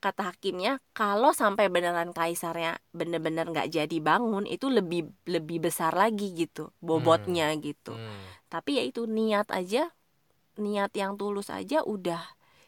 kata 0.05 0.21
hakimnya 0.29 0.77
kalau 0.93 1.33
sampai 1.33 1.65
beneran 1.74 2.13
kaisarnya 2.13 2.77
bener-bener 2.93 3.50
nggak 3.50 3.74
jadi 3.74 3.97
bangun 4.00 4.45
itu 4.45 4.69
lebih 4.69 5.09
lebih 5.25 5.65
besar 5.65 5.97
lagi 5.97 6.29
gitu 6.38 6.69
bobotnya 6.77 7.50
gitu 7.57 7.97
Hmm. 7.97 8.21
tapi 8.53 8.77
ya 8.77 8.83
itu 8.85 9.09
niat 9.09 9.50
aja 9.50 9.89
niat 10.62 10.93
yang 10.93 11.17
tulus 11.17 11.50
aja 11.50 11.81
udah 11.81 12.21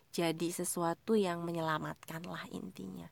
jadi 0.10 0.50
sesuatu 0.50 1.14
yang 1.14 1.46
menyelamatkan 1.46 2.26
lah 2.26 2.42
intinya 2.50 3.08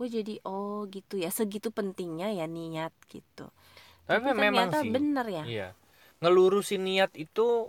gue 0.00 0.08
jadi 0.08 0.34
oh 0.48 0.88
gitu 0.88 1.20
ya 1.20 1.28
segitu 1.28 1.68
pentingnya 1.68 2.32
ya 2.32 2.48
niat 2.48 2.96
gitu 3.12 3.52
Tapi 4.08 4.32
memang 4.32 4.72
ternyata 4.72 4.78
sih. 4.80 4.92
bener 4.92 5.26
ya 5.28 5.44
Iya. 5.44 5.68
Ngelurusin 6.24 6.80
niat 6.80 7.12
itu 7.12 7.68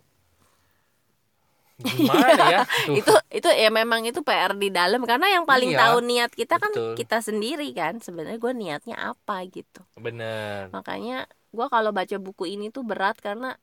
gimana 1.77 2.43
ya? 2.49 2.61
Tuh. 2.89 2.97
itu 2.97 3.13
itu 3.29 3.49
ya 3.53 3.69
memang 3.69 4.01
itu 4.01 4.25
PR 4.25 4.57
di 4.57 4.73
dalam 4.73 5.05
karena 5.05 5.29
yang 5.29 5.45
paling 5.45 5.71
Iya, 5.71 5.79
tahu 5.85 5.97
niat 6.01 6.31
kita 6.33 6.57
kan 6.57 6.73
betul. 6.73 6.93
kita 6.97 7.17
sendiri 7.21 7.69
kan 7.71 8.01
sebenarnya 8.01 8.41
gue 8.41 8.53
niatnya 8.53 8.95
apa 8.97 9.45
gitu 9.45 9.85
bener. 9.93 10.73
makanya 10.73 11.29
gue 11.53 11.67
kalau 11.69 11.93
baca 11.93 12.17
buku 12.17 12.49
ini 12.49 12.73
tuh 12.73 12.81
berat 12.81 13.21
karena 13.21 13.55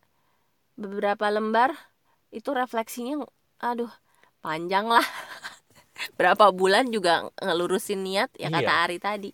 beberapa 0.75 1.27
lembar 1.31 1.75
itu 2.31 2.51
refleksinya 2.51 3.23
aduh 3.59 3.91
panjang 4.43 4.87
lah 4.87 5.03
berapa 6.19 6.51
bulan 6.51 6.91
juga 6.91 7.27
ngelurusin 7.39 8.03
niat 8.03 8.31
ya 8.39 8.51
kata 8.51 8.63
Iya. 8.67 8.83
Ari 8.87 8.99
tadi 8.99 9.31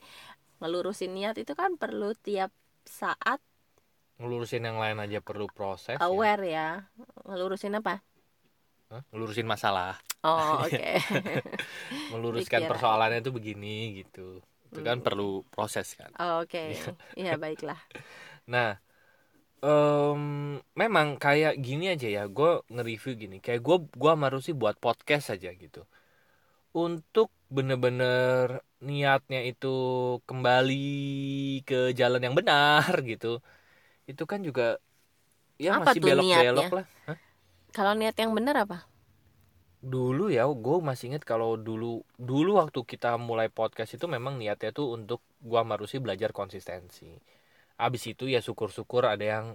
ngelurusin 0.60 1.12
niat 1.12 1.36
itu 1.36 1.52
kan 1.52 1.76
perlu 1.76 2.12
tiap 2.16 2.52
saat 2.84 3.40
Ngelurusin 4.20 4.68
yang 4.68 4.76
lain 4.76 5.00
aja 5.00 5.24
perlu 5.24 5.48
proses. 5.48 5.96
ya. 5.96 6.04
aware 6.04 6.44
ya 6.44 6.68
ngelurusin 7.24 7.72
apa? 7.80 8.04
Ngelurusin 9.10 9.46
masalah. 9.46 9.94
oh 10.26 10.60
oke 10.66 10.90
Meluruskan 12.10 12.66
Pikiran. 12.66 12.70
persoalannya 12.70 13.18
itu 13.24 13.32
begini 13.32 14.02
gitu. 14.04 14.42
Itu 14.70 14.80
kan 14.86 14.98
Hmm. 15.00 15.06
perlu 15.06 15.42
proses 15.50 15.94
kan. 15.98 16.10
Oh, 16.20 16.42
oke 16.44 16.64
iya 17.20 17.34
baiklah 17.38 17.78
Nah, 18.50 18.78
em, 19.62 20.22
memang 20.74 21.08
kayak 21.22 21.54
gini 21.66 21.84
aja 21.94 22.08
ya. 22.10 22.22
Gue 22.26 22.62
nge-review 22.72 23.12
gini. 23.22 23.36
Kayak 23.44 23.60
gue 23.66 23.76
gua 24.00 24.12
sama 24.18 24.28
Rusi 24.34 24.52
buat 24.56 24.76
podcast 24.82 25.34
aja 25.36 25.50
gitu. 25.54 25.86
Untuk 26.74 27.28
bener-bener 27.50 28.62
niatnya 28.80 29.42
itu 29.42 29.68
kembali 30.28 30.74
ke 31.66 31.90
jalan 31.98 32.22
yang 32.26 32.34
benar 32.38 32.90
gitu. 33.02 33.42
Itu 34.10 34.24
kan 34.30 34.40
juga 34.48 34.78
ya 35.58 35.78
Apa 35.78 35.92
masih 35.94 36.00
belok-belok 36.02 36.68
lah. 36.78 36.86
Hah? 37.08 37.18
Kalau 37.76 37.92
niat 38.00 38.16
yang 38.22 38.32
benar 38.38 38.56
apa 38.64 38.78
Dulu 39.80 40.28
ya, 40.28 40.44
gue 40.44 40.76
masih 40.88 41.04
inget 41.12 41.24
kalau 41.24 41.56
dulu 41.56 42.04
dulu 42.20 42.50
waktu 42.60 42.80
kita 42.84 43.16
mulai 43.16 43.48
podcast 43.48 43.96
itu 43.96 44.04
memang 44.16 44.36
niatnya 44.36 44.70
tuh 44.76 44.92
untuk 44.96 45.20
gua 45.40 45.64
sama 45.64 45.80
Rusi 45.80 45.96
belajar 46.04 46.30
konsistensi. 46.36 47.08
Abis 47.80 48.02
itu 48.12 48.24
ya 48.28 48.40
syukur-syukur 48.44 49.02
ada 49.08 49.24
yang 49.24 49.46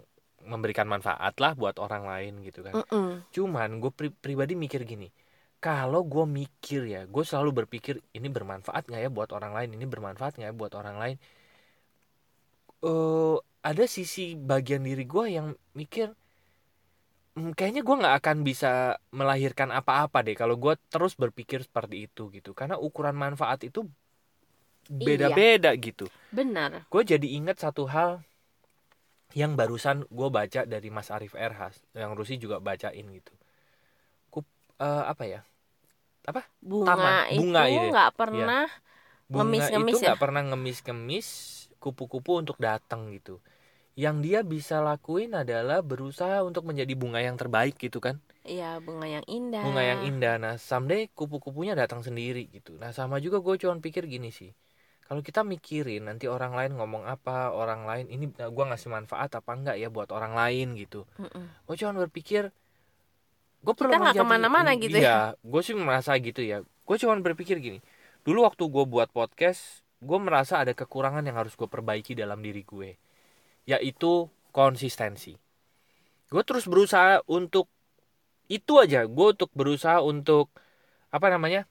memberikan 0.51 0.87
manfaat 0.89 1.33
lah 1.43 1.53
buat 1.53 1.77
orang 1.77 2.03
lain 2.11 2.33
gitu 2.47 2.65
kan. 2.65 2.77
Mm-mm. 2.81 3.25
Cuman 3.35 3.69
gue 3.81 3.91
pribadi 4.25 4.53
mikir 4.57 4.81
gini, 4.85 5.09
kalau 5.61 6.01
gue 6.05 6.25
mikir 6.25 6.81
ya, 6.89 7.01
gue 7.05 7.23
selalu 7.25 7.65
berpikir 7.65 8.01
ini 8.17 8.27
bermanfaat 8.29 8.83
nggak 8.89 9.01
ya 9.05 9.11
buat 9.13 9.29
orang 9.37 9.53
lain, 9.57 9.69
ini 9.77 9.85
bermanfaat 9.89 10.37
nggak 10.41 10.51
ya 10.53 10.57
buat 10.57 10.73
orang 10.77 10.97
lain. 11.01 11.17
eh 12.85 13.35
ada 13.69 13.83
sisi 13.89 14.37
bagian 14.37 14.83
diri 14.87 15.03
gue 15.13 15.25
yang 15.37 15.47
mikir, 15.79 16.07
"Hmm, 16.13 16.24
kayaknya 17.35 17.83
gue 17.83 17.95
nggak 17.99 18.15
akan 18.23 18.37
bisa 18.47 18.95
melahirkan 19.11 19.69
apa-apa 19.75 20.23
deh 20.23 20.35
kalau 20.39 20.55
gue 20.55 20.73
terus 20.87 21.19
berpikir 21.19 21.59
seperti 21.67 22.07
itu 22.07 22.31
gitu, 22.31 22.55
karena 22.55 22.79
ukuran 22.79 23.15
manfaat 23.15 23.67
itu 23.67 23.83
beda-beda 24.87 25.75
gitu. 25.75 26.07
benar 26.31 26.87
Gue 26.87 27.03
jadi 27.03 27.27
ingat 27.27 27.59
satu 27.59 27.91
hal 27.91 28.23
yang 29.35 29.59
barusan 29.59 30.07
gue 30.07 30.29
baca 30.31 30.63
dari 30.63 30.87
Mas 30.87 31.11
Arif 31.11 31.35
Erhas, 31.35 31.75
yang 31.91 32.15
Rusi 32.15 32.39
juga 32.39 32.63
bacain 32.63 33.03
gitu. 33.03 33.33
Kup, 34.31 34.47
eh, 34.79 35.03
apa 35.03 35.23
ya? 35.27 35.41
bunga 36.63 36.87
Taman, 36.87 37.13
bunga 37.35 37.61
itu 37.67 37.77
itu. 37.77 37.87
nggak 37.91 38.11
pernah 38.15 38.65
Bunga 39.25 39.43
Ngemis-ngemis 39.43 39.91
itu 39.91 39.97
ya? 39.99 40.05
nggak 40.07 40.21
pernah 40.21 40.41
ngemis-ngemis, 40.53 41.27
kupu-kupu 41.81 42.31
untuk 42.41 42.57
datang 42.61 43.11
gitu 43.11 43.41
yang 43.95 44.19
dia 44.19 44.43
bisa 44.43 44.83
lakuin 44.83 45.31
adalah 45.31 45.79
berusaha 45.79 46.43
untuk 46.43 46.67
menjadi 46.67 46.91
bunga 46.99 47.23
yang 47.23 47.39
terbaik 47.39 47.79
gitu 47.79 48.03
kan? 48.03 48.19
Iya 48.45 48.77
bunga 48.83 49.07
yang 49.07 49.25
indah. 49.25 49.63
bunga 49.63 49.83
yang 49.83 50.01
indah. 50.03 50.35
Nah 50.37 50.53
someday 50.59 51.07
kupu-kupunya 51.15 51.73
datang 51.73 52.03
sendiri 52.03 52.45
gitu. 52.51 52.75
Nah 52.75 52.91
sama 52.91 53.23
juga 53.23 53.39
gue 53.39 53.55
cuma 53.55 53.79
pikir 53.79 54.05
gini 54.05 54.29
sih. 54.29 54.51
Kalau 55.05 55.23
kita 55.23 55.47
mikirin 55.47 56.11
nanti 56.11 56.27
orang 56.27 56.53
lain 56.53 56.75
ngomong 56.75 57.07
apa 57.07 57.53
orang 57.55 57.87
lain 57.87 58.05
ini 58.11 58.25
nah, 58.35 58.51
gue 58.51 58.65
ngasih 58.67 58.89
manfaat 58.91 59.31
apa 59.31 59.51
enggak 59.55 59.77
ya 59.79 59.87
buat 59.87 60.11
orang 60.11 60.35
lain 60.35 60.75
gitu. 60.75 61.07
Gue 61.65 61.75
cuma 61.79 61.95
berpikir 61.95 62.51
gue 63.65 63.73
perlu 63.73 63.97
nggak 63.97 64.13
menjadi- 64.13 64.21
ke 64.21 64.29
mana-mana 64.29 64.71
gitu 64.77 64.97
iya 65.01 65.33
gue 65.41 65.61
sih 65.65 65.73
merasa 65.73 66.13
gitu 66.21 66.43
ya. 66.43 66.61
Gue 66.85 66.97
cuma 67.01 67.17
berpikir 67.17 67.57
gini 67.63 67.79
dulu 68.25 68.41
waktu 68.43 68.65
gue 68.65 68.85
buat 68.89 69.13
podcast 69.13 69.85
gue 70.01 70.17
merasa 70.17 70.57
ada 70.57 70.73
kekurangan 70.73 71.21
yang 71.21 71.37
harus 71.37 71.53
gue 71.53 71.69
perbaiki 71.69 72.17
dalam 72.17 72.41
diri 72.41 72.65
gue 72.65 72.97
yaitu 73.65 74.29
konsistensi 74.49 75.35
gue 76.25 76.43
terus 76.43 76.65
berusaha 76.65 77.21
untuk 77.25 77.69
itu 78.45 78.77
aja 78.77 79.05
gue 79.05 79.27
untuk 79.33 79.49
berusaha 79.51 79.99
untuk 79.99 80.49
apa 81.09 81.27
namanya 81.29 81.65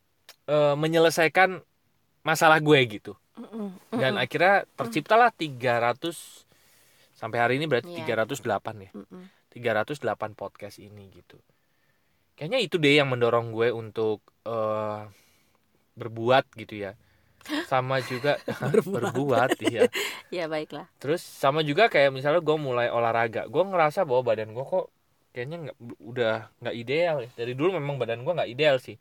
eh, 0.47 0.75
menyelesaikan 0.75 1.63
masalah 2.23 2.59
gue 2.59 2.79
gitu 2.89 3.13
dan 3.91 4.15
akhirnya 4.17 4.63
terciptalah 4.75 5.31
300 5.31 6.47
sampai 7.15 7.39
hari 7.39 7.55
ini 7.59 7.67
berarti 7.67 7.95
Iya. 7.95 8.27
308 8.27 8.75
ya 8.81 8.91
Mm-mm. 8.95 9.23
308 9.51 10.35
podcast 10.35 10.79
ini 10.79 11.15
gitu. 11.15 11.39
Kayaknya 12.35 12.59
itu 12.59 12.75
deh 12.75 12.95
yang 12.95 13.07
mendorong 13.07 13.51
gue 13.51 13.71
untuk 13.71 14.19
eh, 14.43 15.03
berbuat 15.95 16.51
gitu 16.59 16.75
ya. 16.83 16.99
Sama 17.69 18.01
juga 18.05 18.41
berbuat 18.95 19.61
ya. 19.61 19.87
Ya 20.33 20.45
baiklah. 20.49 20.89
Terus 20.99 21.21
sama 21.21 21.61
juga 21.61 21.93
kayak 21.93 22.11
misalnya 22.11 22.41
gue 22.41 22.57
mulai 22.57 22.89
olahraga, 22.89 23.47
gue 23.47 23.63
ngerasa 23.63 24.09
bahwa 24.09 24.35
badan 24.35 24.57
gue 24.57 24.65
kok 24.65 24.89
kayaknya 25.35 25.57
nggak 25.69 25.77
udah 26.01 26.35
nggak 26.65 26.77
ideal 26.77 27.17
ya. 27.25 27.31
Dari 27.37 27.53
dulu 27.53 27.77
memang 27.77 28.01
badan 28.01 28.25
gue 28.25 28.33
nggak 28.33 28.51
ideal 28.51 28.77
sih. 28.81 28.97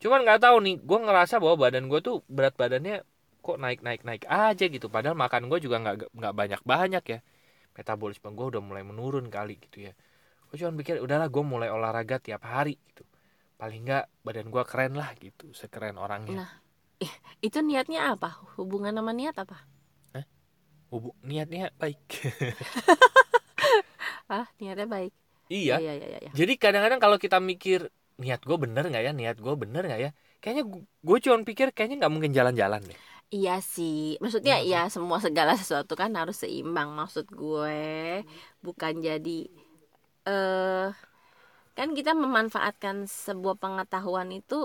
Cuman 0.00 0.24
nggak 0.24 0.40
tahu 0.42 0.56
nih, 0.64 0.76
gue 0.82 0.98
ngerasa 0.98 1.38
bahwa 1.38 1.68
badan 1.68 1.86
gue 1.86 2.00
tuh 2.02 2.26
berat 2.26 2.54
badannya 2.56 3.04
kok 3.42 3.58
naik 3.58 3.82
naik 3.82 4.02
naik 4.06 4.24
aja 4.30 4.64
gitu. 4.70 4.86
Padahal 4.88 5.18
makan 5.18 5.50
gue 5.50 5.58
juga 5.60 5.76
nggak 5.82 6.14
nggak 6.14 6.34
banyak 6.34 6.60
banyak 6.64 7.04
ya. 7.06 7.18
Metabolisme 7.76 8.30
gue 8.32 8.46
udah 8.56 8.62
mulai 8.62 8.82
menurun 8.86 9.28
kali 9.28 9.58
gitu 9.58 9.90
ya. 9.90 9.92
Gue 10.48 10.56
cuma 10.60 10.72
pikir 10.78 11.02
udahlah 11.02 11.28
gue 11.28 11.44
mulai 11.44 11.68
olahraga 11.68 12.22
tiap 12.22 12.46
hari 12.46 12.78
gitu. 12.88 13.04
Paling 13.58 13.82
nggak 13.84 14.04
badan 14.26 14.46
gue 14.50 14.62
keren 14.66 14.94
lah 14.98 15.10
gitu, 15.18 15.50
sekeren 15.54 15.98
orangnya. 15.98 16.46
Nah. 16.46 16.61
Itu 17.46 17.58
niatnya 17.68 17.98
apa? 18.12 18.28
Hubungan 18.56 18.94
sama 18.98 19.12
niat 19.18 19.36
apa? 19.44 19.56
Hubu- 20.90 21.16
niatnya 21.24 21.70
baik. 21.80 21.98
Ah 24.28 24.46
niatnya 24.60 24.86
baik. 24.94 25.12
iya. 25.54 25.72
Iya 25.74 25.90
iya 25.98 26.06
iya. 26.12 26.18
iya. 26.26 26.32
Jadi 26.38 26.52
kadang-kadang 26.62 27.00
kalau 27.04 27.16
kita 27.24 27.36
mikir 27.50 27.80
niat 28.22 28.40
gue 28.48 28.56
bener 28.64 28.82
nggak 28.90 29.02
ya, 29.06 29.10
niat 29.20 29.36
gue 29.44 29.54
bener 29.62 29.82
nggak 29.88 30.00
ya, 30.04 30.08
kayaknya 30.40 30.62
gue 31.08 31.18
cuma 31.24 31.36
pikir 31.48 31.66
kayaknya 31.74 31.96
nggak 32.00 32.12
mungkin 32.14 32.32
jalan-jalan 32.38 32.80
deh. 32.90 32.98
Iya 33.34 33.52
sih, 33.74 33.94
maksudnya 34.22 34.54
Iya 34.60 34.70
ya 34.70 34.78
semua 34.94 35.18
segala 35.26 35.52
sesuatu 35.60 35.92
kan 36.00 36.10
harus 36.20 36.36
seimbang. 36.42 36.88
Maksud 37.00 37.26
gue 37.40 37.72
bukan 38.66 38.94
jadi 39.06 39.30
eh 40.28 40.86
kan 41.78 41.90
kita 41.98 42.12
memanfaatkan 42.24 42.96
sebuah 43.26 43.56
pengetahuan 43.62 44.30
itu 44.34 44.56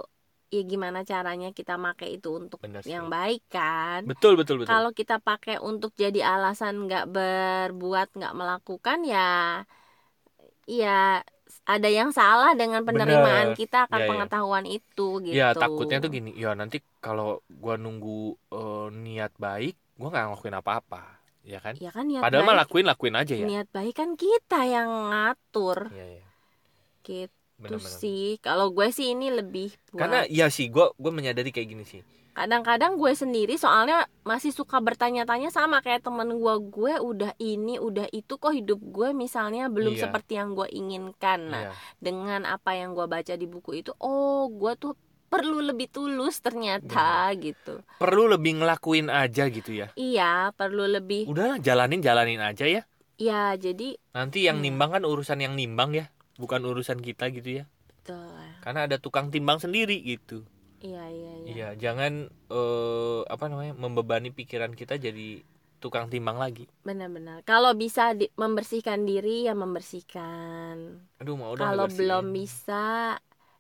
ya 0.56 0.62
gimana 0.72 1.00
caranya 1.12 1.48
kita 1.58 1.74
pakai 1.86 2.08
itu 2.16 2.28
untuk 2.42 2.60
Bener 2.64 2.82
sih. 2.84 2.92
yang 2.94 3.06
baik 3.16 3.42
kan. 3.56 4.02
Betul 4.10 4.34
betul 4.40 4.56
betul. 4.64 4.70
Kalau 4.72 4.92
kita 5.00 5.16
pakai 5.28 5.56
untuk 5.70 5.92
jadi 6.04 6.20
alasan 6.34 6.74
nggak 6.86 7.06
berbuat, 7.16 8.08
nggak 8.18 8.34
melakukan 8.40 9.00
ya, 9.14 9.18
ya 10.68 11.24
ada 11.68 11.88
yang 11.88 12.10
salah 12.12 12.52
dengan 12.60 12.84
penerimaan 12.88 13.48
Bener. 13.48 13.60
kita 13.60 13.78
akan 13.88 14.00
Ya, 14.00 14.06
ya. 14.06 14.10
pengetahuan 14.10 14.66
itu 14.68 15.06
gitu. 15.24 15.36
Ya 15.38 15.48
takutnya 15.60 15.98
tuh 16.04 16.10
gini, 16.16 16.30
ya 16.44 16.56
nanti 16.56 16.78
kalau 17.04 17.44
gue 17.52 17.76
nunggu 17.84 18.20
eh, 18.56 18.88
niat 19.04 19.34
baik, 19.36 19.76
gue 20.00 20.08
nggak 20.12 20.24
ngelakuin 20.28 20.56
apa-apa, 20.62 21.04
ya 21.44 21.60
kan? 21.60 21.76
Ya 21.84 21.90
kan 21.96 22.06
niat 22.10 22.24
Padahal 22.24 22.44
mah 22.48 22.56
baik, 22.56 22.64
lakuin 22.64 22.86
lakuin 22.88 23.16
aja 23.20 23.36
ya. 23.36 23.48
niat 23.48 23.68
baik 23.76 23.94
kan 24.00 24.10
kita 24.24 24.60
yang 24.74 24.90
ngatur 25.12 25.80
Iya 25.92 26.06
iya. 26.14 26.24
gitu 27.06 27.47
Benar-benar. 27.58 27.90
sih. 27.92 28.38
Kalau 28.38 28.70
gue 28.70 28.88
sih 28.90 29.12
ini 29.12 29.30
lebih 29.30 29.74
buat 29.88 30.00
Karena 30.00 30.20
ya 30.26 30.48
sih, 30.48 30.68
gue 30.68 30.86
gue 30.92 31.12
menyadari 31.12 31.50
kayak 31.50 31.68
gini 31.68 31.84
sih. 31.84 32.02
kadang-kadang 32.32 32.96
gue 32.96 33.10
sendiri 33.12 33.58
soalnya 33.58 34.06
masih 34.22 34.54
suka 34.54 34.78
bertanya-tanya 34.78 35.50
sama 35.50 35.82
kayak 35.82 36.06
temen 36.06 36.38
gue 36.38 36.54
gue 36.64 36.94
udah 36.96 37.34
ini 37.36 37.82
udah 37.82 38.06
itu 38.12 38.38
kok 38.38 38.54
hidup 38.54 38.78
gue 38.78 39.10
misalnya 39.12 39.66
belum 39.68 39.98
Iya. 39.98 40.06
seperti 40.06 40.38
yang 40.38 40.54
gue 40.54 40.70
inginkan 40.70 41.50
nah 41.50 41.64
Iya. 41.64 41.72
dengan 41.98 42.46
apa 42.46 42.78
yang 42.78 42.94
gue 42.94 43.04
baca 43.04 43.34
di 43.34 43.50
buku 43.50 43.82
itu 43.82 43.90
oh 43.98 44.54
gue 44.54 44.70
tuh 44.76 44.94
perlu 45.26 45.66
lebih 45.66 45.90
tulus 45.90 46.38
ternyata 46.38 47.34
gitu 47.36 47.82
Perlu 47.98 48.30
lebih 48.30 48.62
ngelakuin 48.62 49.10
aja 49.10 49.50
gitu 49.50 49.74
ya. 49.74 49.90
iya 49.94 50.54
perlu 50.54 50.86
lebih 50.86 51.26
Udahlah 51.26 51.58
jalanin 51.58 52.00
jalanin 52.00 52.38
aja 52.38 52.70
ya. 52.70 52.86
ya 53.18 53.58
jadi 53.58 53.98
Nanti 54.14 54.46
yang 54.46 54.62
Hmm. 54.62 54.66
nimbang 54.70 54.94
kan 54.94 55.04
urusan 55.04 55.42
yang 55.42 55.54
nimbang 55.54 55.90
ya, 55.92 56.06
bukan 56.42 56.62
urusan 56.66 57.00
kita 57.02 57.30
gitu 57.34 57.62
ya. 57.62 57.66
tuh 58.06 58.32
Karena 58.64 58.86
ada 58.90 58.98
tukang 59.00 59.28
timbang 59.34 59.60
sendiri 59.64 59.98
gitu. 60.04 60.44
iya 60.84 61.04
iya 61.10 61.32
iya 61.42 61.48
Iya, 61.48 61.68
jangan 61.80 62.14
eh, 62.52 63.20
apa 63.34 63.46
namanya 63.52 63.74
membebani 63.74 64.30
pikiran 64.36 64.74
kita 64.76 65.00
jadi 65.00 65.42
tukang 65.82 66.10
timbang 66.14 66.38
lagi. 66.42 66.66
benar-benar 66.88 67.44
kalau 67.44 67.72
bisa 67.76 68.16
di- 68.18 68.32
membersihkan 68.40 69.04
diri 69.06 69.46
ya 69.48 69.54
membersihkan 69.54 71.04
Aduh 71.22 71.36
mau 71.38 71.52
udah 71.54 71.66
kalau 71.68 71.86
belum 71.92 72.26
bisa 72.34 73.18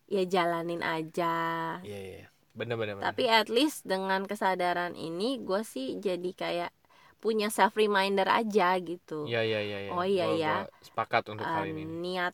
ya 0.07 0.23
jalanin 0.23 0.81
aja 0.81 1.35
Iya 1.83 1.97
iya. 1.99 2.15
iya. 2.23 2.27
Bener. 2.57 2.73
bener. 2.79 2.97
tapi 2.97 3.29
at 3.29 3.47
least 3.53 3.85
dengan 3.85 4.25
kesadaran 4.25 4.97
ini 4.97 5.37
gue 5.45 5.61
sih 5.61 6.01
jadi 6.01 6.31
kayak 6.33 6.71
punya 7.21 7.49
self 7.53 7.73
reminder 7.77 8.25
aja 8.29 8.77
gitu 8.81 9.25
Iya 9.29 9.41
iya 9.45 9.59
iya. 9.61 9.77
iya. 9.85 9.91
Oh, 9.93 10.05
iya, 10.05 10.25
iya. 10.33 10.53
sepakat 10.81 11.23
untuk 11.33 11.45
Eh, 11.45 11.53
hal 11.53 11.65
ini. 11.69 11.83
niat 11.85 12.33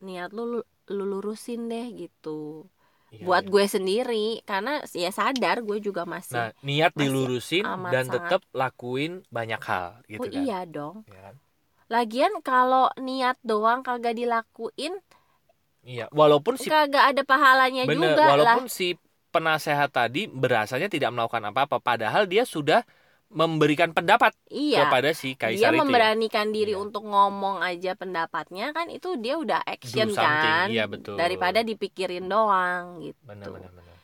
niat 0.00 0.30
lu, 0.36 0.42
lu 0.52 0.58
lu 0.90 1.04
lurusin 1.06 1.70
deh 1.70 1.86
gitu 1.94 2.66
Iya, 3.10 3.26
buat 3.26 3.42
iya. 3.42 3.50
gue 3.50 3.64
sendiri 3.66 4.26
karena 4.46 4.72
ya 4.94 5.10
sadar 5.10 5.66
gue 5.66 5.78
juga 5.82 6.06
masih 6.06 6.38
Nah 6.38 6.48
niat 6.62 6.92
masih 6.94 7.02
dilurusin 7.10 7.64
dan 7.90 8.04
sangat- 8.06 8.12
tetap 8.14 8.40
lakuin 8.54 9.12
banyak 9.30 9.58
hal 9.60 9.98
gitu 10.06 10.22
oh 10.22 10.26
kan. 10.30 10.42
iya 10.46 10.58
dong 10.62 10.96
Ya 11.10 11.20
kan? 11.26 11.34
lagian 11.90 12.32
kalau 12.46 12.86
niat 13.02 13.34
doang 13.42 13.82
kagak 13.82 14.14
dilakuin 14.14 14.94
Iya. 15.80 16.12
Walaupun 16.12 16.60
si 16.60 16.68
kagak 16.68 17.04
ada 17.16 17.22
pahalanya 17.24 17.88
bener, 17.88 18.12
juga 18.12 18.24
lah 18.36 18.36
walaupun 18.36 18.66
si 18.68 19.00
penasehat 19.32 19.90
tadi 19.94 20.28
berasanya 20.28 20.92
tidak 20.92 21.08
melakukan 21.14 21.40
apa-apa, 21.48 21.80
padahal 21.80 22.28
dia 22.28 22.44
sudah 22.44 22.84
memberikan 23.30 23.94
pendapat 23.94 24.34
iya 24.50 24.84
kepada 24.84 25.14
si 25.14 25.32
dia 25.32 25.38
kaisar 25.38 25.70
itu. 25.70 25.78
ya. 25.78 25.80
memberanikan 25.80 26.50
diri 26.50 26.74
Iya. 26.74 26.82
untuk 26.82 27.06
ngomong 27.06 27.62
aja 27.62 27.94
pendapatnya 27.94 28.74
kan 28.74 28.90
itu 28.90 29.14
dia 29.16 29.38
udah 29.38 29.62
action 29.62 30.10
kan 30.10 30.66
iya, 30.66 30.84
betul. 30.84 31.14
daripada 31.14 31.62
dipikirin 31.62 32.26
doang 32.26 32.98
gitu 33.00 33.18
Benar 33.22 33.48
benar 33.48 33.70
benar. 33.70 33.96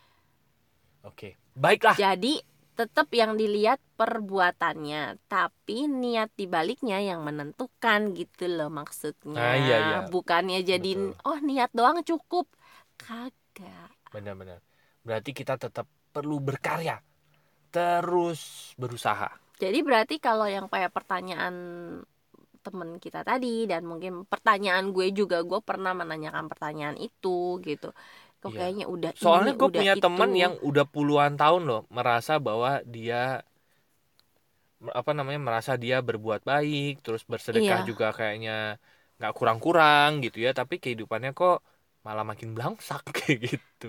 Oke, 1.02 1.34
baiklah. 1.52 1.94
jadi 1.94 2.42
tetap 2.74 3.08
yang 3.10 3.34
dilihat 3.34 3.80
perbuatannya 3.96 5.16
tapi 5.26 5.88
niat 5.88 6.28
dibaliknya 6.34 7.00
yang 7.00 7.24
menentukan 7.24 8.12
gitu 8.12 8.46
loh 8.46 8.68
maksudnya 8.68 9.32
Nah, 9.32 9.54
iya, 9.56 9.76
iya. 9.80 9.98
bukannya 10.06 10.60
jadi 10.60 10.92
Betul. 10.92 11.16
oh 11.24 11.38
niat 11.40 11.70
doang 11.72 11.98
cukup 12.02 12.46
kagak 12.96 13.90
Benar-benar. 14.06 14.60
Berarti 15.02 15.30
kita 15.30 15.56
tetap 15.56 15.84
perlu 16.10 16.38
berkarya. 16.38 17.00
Terus 17.74 18.72
berusaha. 18.80 19.28
jadi 19.62 19.78
berarti 19.86 20.14
kalau 20.26 20.46
yang 20.56 20.66
kayak 20.72 20.92
pertanyaan 20.96 21.54
temen 22.64 22.98
kita 22.98 23.20
tadi 23.22 23.64
dan 23.70 23.82
mungkin 23.86 24.26
pertanyaan 24.26 24.90
gue 24.90 25.06
juga 25.14 25.36
gue 25.46 25.60
pernah 25.62 25.92
menanyakan 25.94 26.46
pertanyaan 26.50 26.98
itu 26.98 27.62
gitu 27.62 27.86
kok 28.42 28.50
Iya. 28.50 28.58
kayaknya 28.58 28.84
udah 28.94 29.12
Soalnya 29.20 29.52
ini, 29.54 29.54
gue 29.58 29.68
udah 29.68 29.84
punya 29.84 29.94
itu. 29.98 29.98
teman 30.02 30.30
yang 30.42 30.52
udah 30.68 30.84
puluhan 30.94 31.34
tahun 31.40 31.62
loh 31.70 31.80
merasa 31.96 32.32
bahwa 32.46 32.70
dia 32.94 33.42
apa 35.00 35.10
namanya 35.18 35.40
merasa 35.48 35.72
dia 35.84 35.96
berbuat 36.08 36.40
baik, 36.50 36.92
terus 37.04 37.22
bersedekah 37.32 37.80
Iya. 37.80 37.88
juga 37.88 38.06
kayaknya 38.18 38.50
nggak 39.16 39.32
kurang-kurang 39.38 40.10
gitu 40.24 40.38
ya, 40.46 40.50
tapi 40.58 40.74
kehidupannya 40.82 41.30
kok 41.38 41.54
malah 42.06 42.24
makin 42.30 42.48
belangsak 42.56 43.00
kayak 43.16 43.38
gitu. 43.48 43.86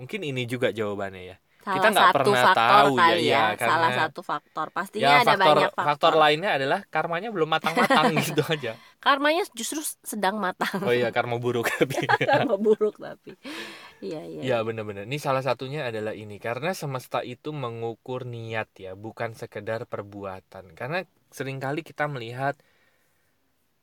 Mungkin 0.00 0.20
ini 0.28 0.42
juga 0.52 0.68
jawabannya 0.80 1.22
ya. 1.32 1.36
Salah 1.60 1.76
kita 1.76 1.88
nggak 1.92 2.14
pernah 2.16 2.42
faktor 2.50 2.56
tahu 2.56 2.94
ya, 2.96 3.00
kali 3.04 3.20
ya, 3.20 3.28
ya, 3.28 3.44
karena- 3.52 3.68
salah 3.68 3.90
satu 3.92 4.20
faktor. 4.24 4.66
Pastinya 4.72 5.04
Ya 5.04 5.14
ada 5.20 5.24
faktor 5.36 5.40
banyak 5.44 5.70
faktor, 5.76 5.86
faktor 5.88 6.12
lainnya 6.16 6.50
adalah 6.56 6.80
karmanya 6.88 7.28
belum 7.28 7.48
matang-matang 7.52 8.04
gitu 8.26 8.42
aja. 8.48 8.72
karmanya 9.00 9.42
justru 9.52 9.80
sedang 10.04 10.36
matang. 10.40 10.76
Oh 10.84 10.92
iya 10.92 11.08
karma 11.12 11.36
buruk 11.36 11.68
tapi. 11.76 12.00
Karma 12.24 12.56
buruk 12.56 12.96
tapi. 12.96 13.36
Iya 14.00 14.20
iya. 14.24 14.40
Ya 14.40 14.56
benar-benar 14.64 15.04
ini 15.04 15.20
salah 15.20 15.44
satunya 15.44 15.84
adalah 15.88 16.16
ini 16.16 16.40
karena 16.40 16.72
semesta 16.72 17.20
itu 17.20 17.52
mengukur 17.52 18.24
niat 18.24 18.68
ya 18.80 18.92
bukan 18.96 19.36
sekedar 19.36 19.84
perbuatan. 19.84 20.72
Karena 20.72 21.04
sering 21.28 21.60
kali 21.60 21.84
kita 21.84 22.08
melihat 22.08 22.56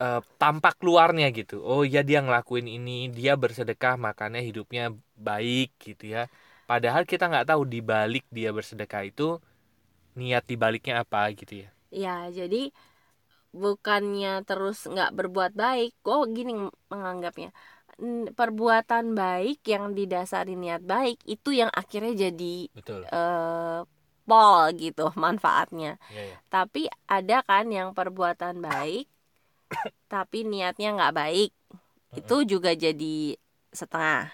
eh, 0.01 0.21
tampak 0.41 0.77
luarnya 0.85 1.29
gitu. 1.33 1.61
Oh 1.65 1.81
ya 1.85 2.01
dia 2.05 2.19
ngelakuin 2.25 2.67
ini 2.69 3.09
dia 3.13 3.33
bersedekah 3.37 3.97
makanya 3.97 4.41
hidupnya 4.41 4.93
baik 5.17 5.73
gitu 5.81 6.13
ya 6.17 6.25
padahal 6.69 7.03
kita 7.07 7.31
nggak 7.31 7.47
tahu 7.55 7.63
di 7.63 7.79
balik 7.79 8.25
dia 8.29 8.51
bersedekah 8.51 9.03
itu 9.07 9.39
niat 10.19 10.43
di 10.49 10.55
baliknya 10.57 11.03
apa 11.03 11.29
gitu 11.33 11.63
ya. 11.63 11.69
Ya 11.93 12.27
jadi 12.29 12.73
bukannya 13.55 14.43
terus 14.43 14.85
nggak 14.85 15.15
berbuat 15.17 15.51
baik 15.55 15.91
gue 16.03 16.17
gini 16.35 16.51
menganggapnya. 16.91 17.49
Perbuatan 18.37 19.17
baik 19.17 19.65
yang 19.65 19.97
didasari 19.97 20.53
niat 20.53 20.85
baik 20.85 21.17
itu 21.25 21.49
yang 21.49 21.71
akhirnya 21.73 22.29
jadi 22.29 22.69
betul. 22.77 23.01
eh 23.09 23.79
pol 24.27 24.61
gitu 24.77 25.09
manfaatnya. 25.23 25.97
Ya 26.11 26.23
ya 26.33 26.37
tapi 26.51 26.91
ada 27.07 27.41
kan 27.47 27.65
yang 27.71 27.95
perbuatan 27.97 28.61
baik 28.61 29.07
tapi 30.13 30.43
niatnya 30.43 30.93
nggak 30.97 31.15
baik. 31.15 31.51
Itu 32.13 32.43
juga 32.47 32.73
jadi 32.75 33.37
setengah. 33.73 34.31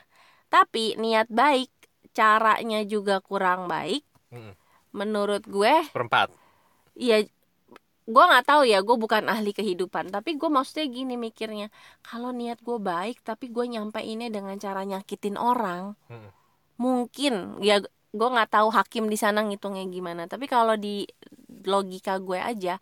Tapi 0.52 0.96
niat 1.00 1.28
baik 1.32 1.70
caranya 2.14 2.80
juga 2.86 3.20
kurang 3.20 3.66
baik 3.68 4.06
Mm-mm. 4.32 4.54
menurut 4.94 5.44
gue 5.50 5.74
perempat 5.92 6.30
ya 6.94 7.26
gue 8.04 8.24
nggak 8.30 8.46
tahu 8.46 8.68
ya 8.68 8.84
gue 8.84 8.98
bukan 9.00 9.26
ahli 9.32 9.56
kehidupan 9.56 10.12
tapi 10.12 10.36
gue 10.36 10.50
maksudnya 10.52 10.86
gini 10.92 11.16
mikirnya 11.16 11.72
kalau 12.04 12.36
niat 12.36 12.60
gue 12.60 12.76
baik 12.76 13.24
tapi 13.24 13.48
gue 13.48 13.66
nyampeinnya 13.66 14.28
dengan 14.28 14.60
cara 14.60 14.84
nyakitin 14.84 15.40
orang 15.40 15.96
Mm-mm. 16.12 16.30
mungkin 16.78 17.64
ya 17.64 17.80
gue 18.14 18.28
nggak 18.30 18.52
tahu 18.54 18.70
hakim 18.70 19.10
di 19.10 19.18
sana 19.18 19.42
ngitungnya 19.42 19.88
gimana 19.90 20.28
tapi 20.28 20.46
kalau 20.46 20.76
di 20.78 21.08
logika 21.64 22.20
gue 22.20 22.38
aja 22.38 22.78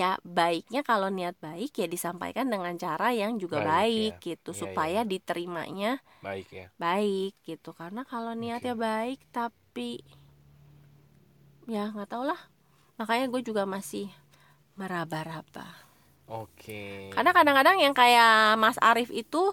ya 0.00 0.10
baiknya 0.38 0.80
kalau 0.90 1.08
niat 1.18 1.36
baik 1.46 1.72
ya 1.80 1.86
disampaikan 1.94 2.46
dengan 2.54 2.74
cara 2.84 3.08
yang 3.20 3.32
juga 3.42 3.58
Baik, 3.58 3.72
baik, 3.72 4.12
ya. 4.12 4.16
gitu 4.28 4.50
Iya, 4.52 4.62
supaya 4.62 5.00
iya. 5.00 5.04
diterimanya 5.12 5.90
baik 6.22 6.48
ya. 6.52 6.66
baik 6.84 7.32
gitu. 7.48 7.70
Karena 7.80 8.02
kalau 8.12 8.32
niatnya 8.42 8.74
baik 8.86 9.18
tapi 9.36 9.90
ya 11.74 11.82
nggak 11.92 12.08
tau 12.12 12.24
lah. 12.30 12.40
Makanya 13.00 13.26
gue 13.32 13.42
juga 13.48 13.64
masih 13.74 14.06
meraba-raba. 14.78 15.66
Oke. 16.26 16.80
Karena 17.12 17.30
kadang-kadang 17.36 17.76
yang 17.84 17.94
kayak 17.94 18.58
Mas 18.58 18.78
Arif 18.82 19.08
itu 19.14 19.52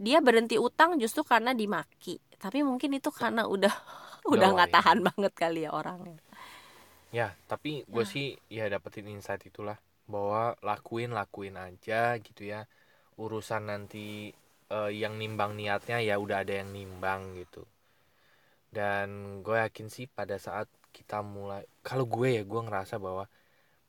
dia 0.00 0.18
berhenti 0.26 0.56
utang 0.60 0.98
justru 1.02 1.22
karena 1.26 1.52
dimaki. 1.56 2.20
Tapi 2.42 2.62
mungkin 2.66 2.90
itu 2.98 3.10
karena 3.14 3.46
udah 3.48 3.72
udah 4.32 4.48
nggak 4.54 4.70
ya. 4.70 4.76
tahan 4.76 4.98
banget 5.06 5.32
kali 5.34 5.66
ya 5.66 5.70
orangnya 5.74 6.18
Ya, 7.12 7.36
tapi 7.44 7.84
gue 7.92 8.04
sih 8.08 8.40
ya 8.48 8.64
dapetin 8.72 9.04
insight 9.12 9.44
itulah 9.44 9.76
bahwa 10.08 10.56
lakuin 10.64 11.12
lakuin 11.12 11.60
aja 11.60 12.16
gitu 12.16 12.42
ya. 12.48 12.64
Urusan 13.20 13.68
nanti 13.68 14.32
eh, 14.72 14.90
yang 14.96 15.20
nimbang 15.20 15.52
niatnya 15.60 16.00
ya 16.00 16.16
udah 16.16 16.40
ada 16.40 16.54
yang 16.64 16.72
nimbang 16.72 17.36
gitu. 17.36 17.68
Dan 18.72 19.08
gue 19.44 19.56
yakin 19.60 19.92
sih 19.92 20.08
pada 20.08 20.40
saat 20.40 20.66
kita 20.96 21.20
mulai 21.20 21.68
kalau 21.84 22.08
gue 22.08 22.40
ya 22.40 22.42
gue 22.48 22.60
ngerasa 22.64 22.96
bahwa 22.96 23.28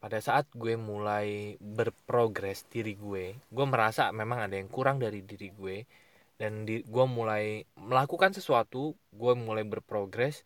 pada 0.04 0.20
saat 0.20 0.44
gue 0.52 0.76
mulai 0.76 1.56
berprogres 1.64 2.68
diri 2.68 3.00
gue, 3.00 3.40
gue 3.40 3.66
merasa 3.74 4.12
memang 4.12 4.44
ada 4.44 4.60
yang 4.60 4.68
kurang 4.68 5.00
dari 5.00 5.24
diri 5.24 5.48
gue 5.56 5.88
dan 6.36 6.68
di, 6.68 6.84
gue 6.84 7.06
mulai 7.08 7.64
melakukan 7.80 8.36
sesuatu, 8.36 9.00
gue 9.16 9.34
mulai 9.40 9.64
berprogres 9.64 10.44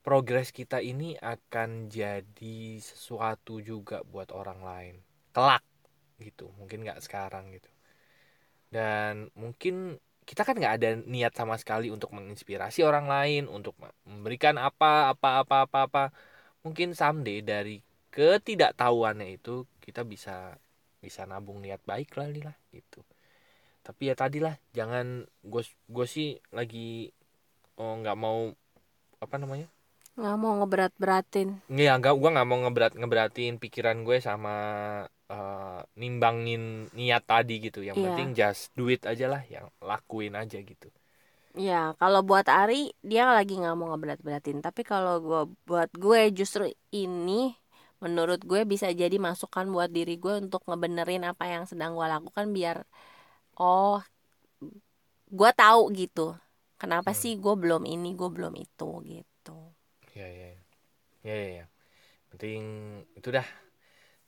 progres 0.00 0.48
kita 0.50 0.80
ini 0.80 1.16
akan 1.20 1.92
jadi 1.92 2.80
sesuatu 2.80 3.60
juga 3.60 4.00
buat 4.04 4.32
orang 4.32 4.60
lain. 4.64 4.96
Kelak 5.36 5.64
gitu. 6.20 6.52
Mungkin 6.56 6.84
nggak 6.84 7.04
sekarang 7.04 7.52
gitu. 7.52 7.70
Dan 8.72 9.28
mungkin 9.36 10.00
kita 10.24 10.46
kan 10.46 10.54
nggak 10.56 10.74
ada 10.78 10.90
niat 11.04 11.34
sama 11.34 11.58
sekali 11.58 11.90
untuk 11.90 12.14
menginspirasi 12.14 12.86
orang 12.86 13.10
lain 13.10 13.50
untuk 13.50 13.74
memberikan 14.06 14.56
apa 14.56 15.12
apa 15.12 15.44
apa 15.44 15.56
apa 15.68 15.78
apa. 15.88 16.04
Mungkin 16.64 16.96
someday 16.96 17.40
dari 17.44 17.80
ketidaktahuannya 18.14 19.36
itu 19.36 19.64
kita 19.84 20.04
bisa 20.04 20.56
bisa 21.00 21.24
nabung 21.24 21.60
niat 21.64 21.80
baik 21.84 22.14
lah 22.16 22.28
lah 22.30 22.56
gitu. 22.72 23.04
Tapi 23.80 24.12
ya 24.12 24.14
tadi 24.16 24.38
lah 24.44 24.54
jangan 24.76 25.24
gue 25.44 25.62
gue 25.88 26.06
sih 26.06 26.36
lagi 26.52 27.10
oh 27.80 27.96
nggak 28.00 28.16
mau 28.16 28.52
apa 29.20 29.36
namanya 29.40 29.68
nggak 30.20 30.36
mau 30.42 30.52
ngeberat-beratin 30.58 31.48
Iya, 31.80 31.90
enggak 31.96 32.14
gua 32.20 32.28
nggak 32.34 32.48
mau 32.50 32.58
ngeberat 32.62 32.92
ngeberatin 33.00 33.52
pikiran 33.62 33.98
gue 34.06 34.16
sama 34.28 34.50
eh, 35.32 35.78
nimbangin 36.00 36.62
niat 36.98 37.22
tadi 37.30 37.54
gitu. 37.66 37.78
Yang 37.88 37.98
Iya. 37.98 38.04
penting 38.04 38.26
just 38.40 38.62
do 38.78 38.84
it 38.94 39.02
aja 39.12 39.24
lah, 39.32 39.42
yang 39.54 39.66
lakuin 39.90 40.34
aja 40.42 40.58
gitu. 40.70 40.86
ya 41.66 41.74
kalau 42.00 42.20
buat 42.28 42.46
Ari 42.58 42.74
dia 43.10 43.22
lagi 43.36 43.52
nggak 43.60 43.74
mau 43.78 43.86
ngeberat-beratin 43.90 44.58
tapi 44.66 44.80
kalau 44.90 45.12
gue 45.26 45.40
buat 45.68 45.90
gue 46.04 46.18
justru 46.38 46.62
ini 46.94 47.32
menurut 48.04 48.40
gue 48.50 48.60
bisa 48.72 48.86
jadi 49.00 49.16
masukan 49.26 49.66
buat 49.74 49.90
diri 49.96 50.12
gue 50.22 50.34
untuk 50.42 50.60
ngebenerin 50.68 51.22
apa 51.30 51.44
yang 51.52 51.64
sedang 51.70 51.90
gue 51.98 52.06
lakukan 52.14 52.46
biar 52.56 52.76
oh 53.60 53.94
gue 55.38 55.50
tahu 55.62 55.80
gitu 56.00 56.20
kenapa 56.80 57.10
Hmm. 57.10 57.20
sih 57.20 57.32
gue 57.42 57.54
belum 57.62 57.82
ini 57.94 58.08
gue 58.18 58.28
belum 58.36 58.54
itu 58.64 58.88
gitu 59.10 59.29
Ya 60.18 60.26
ya. 60.28 60.48
Ya 61.28 61.34
ya 61.44 61.48
ya. 61.60 61.64
Penting 62.32 62.62
itu 63.18 63.28
dah. 63.36 63.46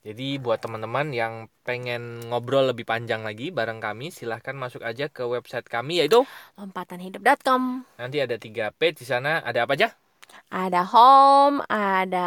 Jadi 0.06 0.24
buat 0.44 0.60
teman-teman 0.64 1.08
yang 1.20 1.34
pengen 1.68 2.02
ngobrol 2.30 2.64
lebih 2.72 2.86
panjang 2.92 3.22
lagi 3.28 3.46
bareng 3.58 3.80
kami, 3.86 4.06
silahkan 4.14 4.56
masuk 4.56 4.82
aja 4.90 5.06
ke 5.16 5.22
website 5.26 5.68
kami 5.68 6.00
yaitu 6.00 6.20
lompatanhidup.com 6.56 7.84
nanti 7.98 8.16
ada 8.24 8.36
tiga 8.44 8.64
page 8.78 8.96
di 9.02 9.06
sana. 9.12 9.32
Ada 9.48 9.58
apa 9.64 9.72
aja? 9.78 9.88
ada 10.52 10.78
home 10.92 11.56
ada 11.72 12.18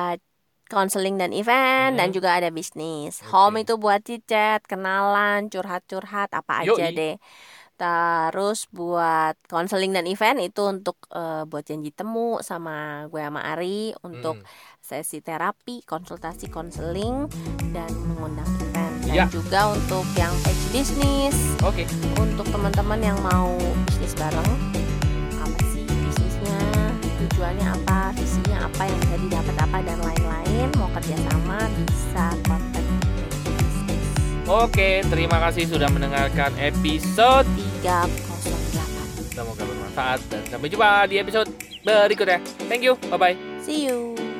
counseling 0.72 1.16
dan 1.22 1.30
event 1.40 1.94
Hmm. 1.94 1.98
dan 2.00 2.10
juga 2.16 2.30
ada 2.38 2.50
bisnis 2.58 3.22
Oke. 3.22 3.32
home 3.32 3.62
itu 3.64 3.74
buat 3.84 4.02
chat 4.30 4.60
kenalan 4.72 5.40
curhat-curhat 5.54 6.30
apa 6.40 6.54
aja 6.66 6.84
Yoi. 6.84 6.98
deh 6.98 7.14
terus 7.76 8.66
buat 8.70 9.36
counseling 9.46 9.92
dan 9.92 10.06
event 10.06 10.40
itu 10.40 10.64
untuk 10.64 10.96
eh, 11.10 11.44
buat 11.44 11.62
janji 11.62 11.92
temu 11.92 12.40
sama 12.40 13.08
gue 13.08 13.20
sama 13.20 13.44
Ari 13.46 13.92
untuk 14.02 14.40
Mm. 14.40 14.48
sesi 14.80 15.20
terapi 15.20 15.84
konsultasi 15.84 16.48
konseling 16.48 17.28
dan 17.70 17.90
mengundang 18.06 18.48
event 18.62 18.96
dan 19.04 19.14
Ya. 19.14 19.26
juga 19.28 19.70
untuk 19.70 20.06
yang 20.14 20.32
page 20.42 20.64
bisnis 20.72 21.36
Oke. 21.62 21.84
untuk 22.16 22.48
teman-teman 22.48 23.00
yang 23.02 23.18
mau 23.20 23.54
bisnis 23.86 24.14
bareng 24.14 24.52
apa 25.36 25.60
sih 25.68 25.84
bisnisnya 25.84 26.60
tujuannya 27.20 27.68
apa 27.74 28.14
visinya 28.14 28.66
apa 28.66 28.84
yang 28.84 29.00
bisa 29.00 29.16
didapat 29.20 29.56
apa 29.58 29.78
dan 29.82 29.98
lain-lain 30.00 30.68
mau 30.76 30.90
kerjasama 30.92 31.58
bisa 31.76 32.26
kontak 32.44 32.75
Oke, 34.46 35.02
terima 35.10 35.42
kasih 35.42 35.66
sudah 35.66 35.90
mendengarkan 35.90 36.54
episode 36.62 37.50
308 37.82 39.34
Semoga 39.36 39.64
bermanfaat 39.68 40.20
dan 40.32 40.42
sampai 40.48 40.68
jumpa 40.70 41.10
di 41.12 41.20
episode 41.20 41.50
berikutnya. 41.82 42.40
Thank 42.70 42.86
you. 42.86 42.96
Bye 43.10 43.20
bye. 43.20 43.56
see 43.66 43.90
you 43.90 44.35